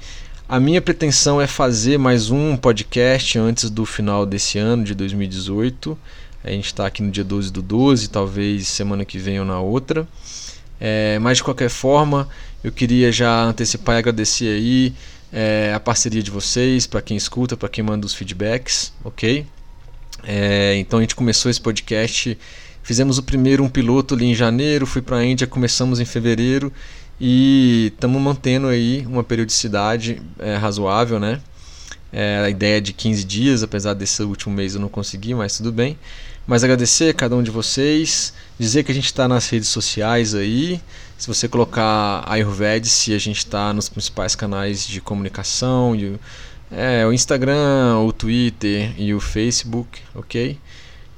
A 0.46 0.60
minha 0.60 0.82
pretensão 0.82 1.40
é 1.40 1.46
fazer 1.46 1.96
mais 1.96 2.30
um 2.30 2.56
podcast 2.56 3.38
antes 3.38 3.70
do 3.70 3.86
final 3.86 4.26
desse 4.26 4.58
ano 4.58 4.82
de 4.82 4.94
2018. 4.96 5.96
A 6.42 6.50
gente 6.50 6.66
está 6.66 6.86
aqui 6.86 7.02
no 7.02 7.10
dia 7.10 7.24
12 7.24 7.52
do 7.52 7.60
12, 7.60 8.08
talvez 8.08 8.66
semana 8.68 9.04
que 9.04 9.18
vem 9.18 9.38
ou 9.38 9.44
na 9.44 9.60
outra. 9.60 10.08
É, 10.80 11.18
mas 11.18 11.38
de 11.38 11.44
qualquer 11.44 11.68
forma, 11.68 12.28
eu 12.64 12.72
queria 12.72 13.12
já 13.12 13.42
antecipar 13.42 13.96
e 13.96 13.98
agradecer 13.98 14.48
aí 14.48 14.94
é, 15.32 15.72
a 15.74 15.80
parceria 15.80 16.22
de 16.22 16.30
vocês, 16.30 16.86
para 16.86 17.02
quem 17.02 17.16
escuta, 17.16 17.56
para 17.56 17.68
quem 17.68 17.84
manda 17.84 18.06
os 18.06 18.14
feedbacks, 18.14 18.92
ok? 19.04 19.46
É, 20.24 20.76
então 20.76 20.98
a 20.98 21.02
gente 21.02 21.14
começou 21.14 21.50
esse 21.50 21.60
podcast, 21.60 22.36
fizemos 22.82 23.18
o 23.18 23.22
primeiro 23.22 23.62
um 23.62 23.68
piloto 23.68 24.14
ali 24.14 24.26
em 24.26 24.34
janeiro, 24.34 24.86
fui 24.86 25.02
para 25.02 25.18
a 25.18 25.24
Índia, 25.24 25.46
começamos 25.46 26.00
em 26.00 26.04
fevereiro 26.04 26.72
e 27.20 27.92
estamos 27.94 28.20
mantendo 28.20 28.66
aí 28.66 29.04
uma 29.06 29.22
periodicidade 29.22 30.22
é, 30.38 30.56
razoável, 30.56 31.20
né? 31.20 31.40
É, 32.12 32.38
a 32.44 32.50
ideia 32.50 32.80
de 32.80 32.92
15 32.92 33.22
dias, 33.24 33.62
apesar 33.62 33.94
desse 33.94 34.22
último 34.22 34.54
mês 34.54 34.74
eu 34.74 34.80
não 34.80 34.88
consegui, 34.88 35.32
mas 35.34 35.56
tudo 35.56 35.70
bem. 35.70 35.96
Mas 36.46 36.64
agradecer 36.64 37.10
a 37.10 37.14
cada 37.14 37.36
um 37.36 37.42
de 37.42 37.50
vocês, 37.50 38.32
dizer 38.58 38.82
que 38.82 38.90
a 38.90 38.94
gente 38.94 39.06
está 39.06 39.28
nas 39.28 39.48
redes 39.48 39.68
sociais 39.68 40.34
aí. 40.34 40.80
Se 41.16 41.28
você 41.28 41.46
colocar 41.46 42.24
Ayurvedic, 42.26 43.14
a 43.14 43.18
gente 43.18 43.38
está 43.38 43.72
nos 43.72 43.88
principais 43.88 44.34
canais 44.34 44.86
de 44.86 45.00
comunicação, 45.00 45.94
e, 45.94 46.18
é, 46.70 47.06
o 47.06 47.12
Instagram, 47.12 47.98
o 47.98 48.12
Twitter 48.12 48.92
e 48.98 49.12
o 49.12 49.20
Facebook, 49.20 50.00
ok? 50.14 50.58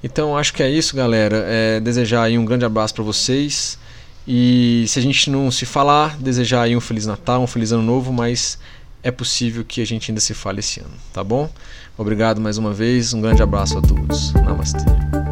Então 0.02 0.36
acho 0.36 0.52
que 0.52 0.62
é 0.62 0.70
isso, 0.70 0.96
galera. 0.96 1.44
É, 1.46 1.80
desejar 1.80 2.24
aí 2.24 2.36
um 2.36 2.44
grande 2.44 2.64
abraço 2.64 2.94
para 2.94 3.04
vocês. 3.04 3.78
E 4.26 4.84
se 4.88 4.98
a 4.98 5.02
gente 5.02 5.30
não 5.30 5.50
se 5.50 5.66
falar, 5.66 6.16
desejar 6.18 6.62
aí 6.62 6.76
um 6.76 6.80
Feliz 6.80 7.06
Natal, 7.06 7.42
um 7.42 7.46
Feliz 7.46 7.72
Ano 7.72 7.82
Novo, 7.82 8.12
mas 8.12 8.58
é 9.02 9.10
possível 9.10 9.64
que 9.64 9.80
a 9.80 9.86
gente 9.86 10.10
ainda 10.10 10.20
se 10.20 10.32
fale 10.32 10.60
esse 10.60 10.80
ano, 10.80 10.94
tá 11.12 11.24
bom? 11.24 11.50
Obrigado 11.96 12.40
mais 12.40 12.58
uma 12.58 12.72
vez, 12.72 13.12
um 13.12 13.20
grande 13.20 13.42
abraço 13.42 13.78
a 13.78 13.82
todos. 13.82 14.32
Namastê. 14.32 15.31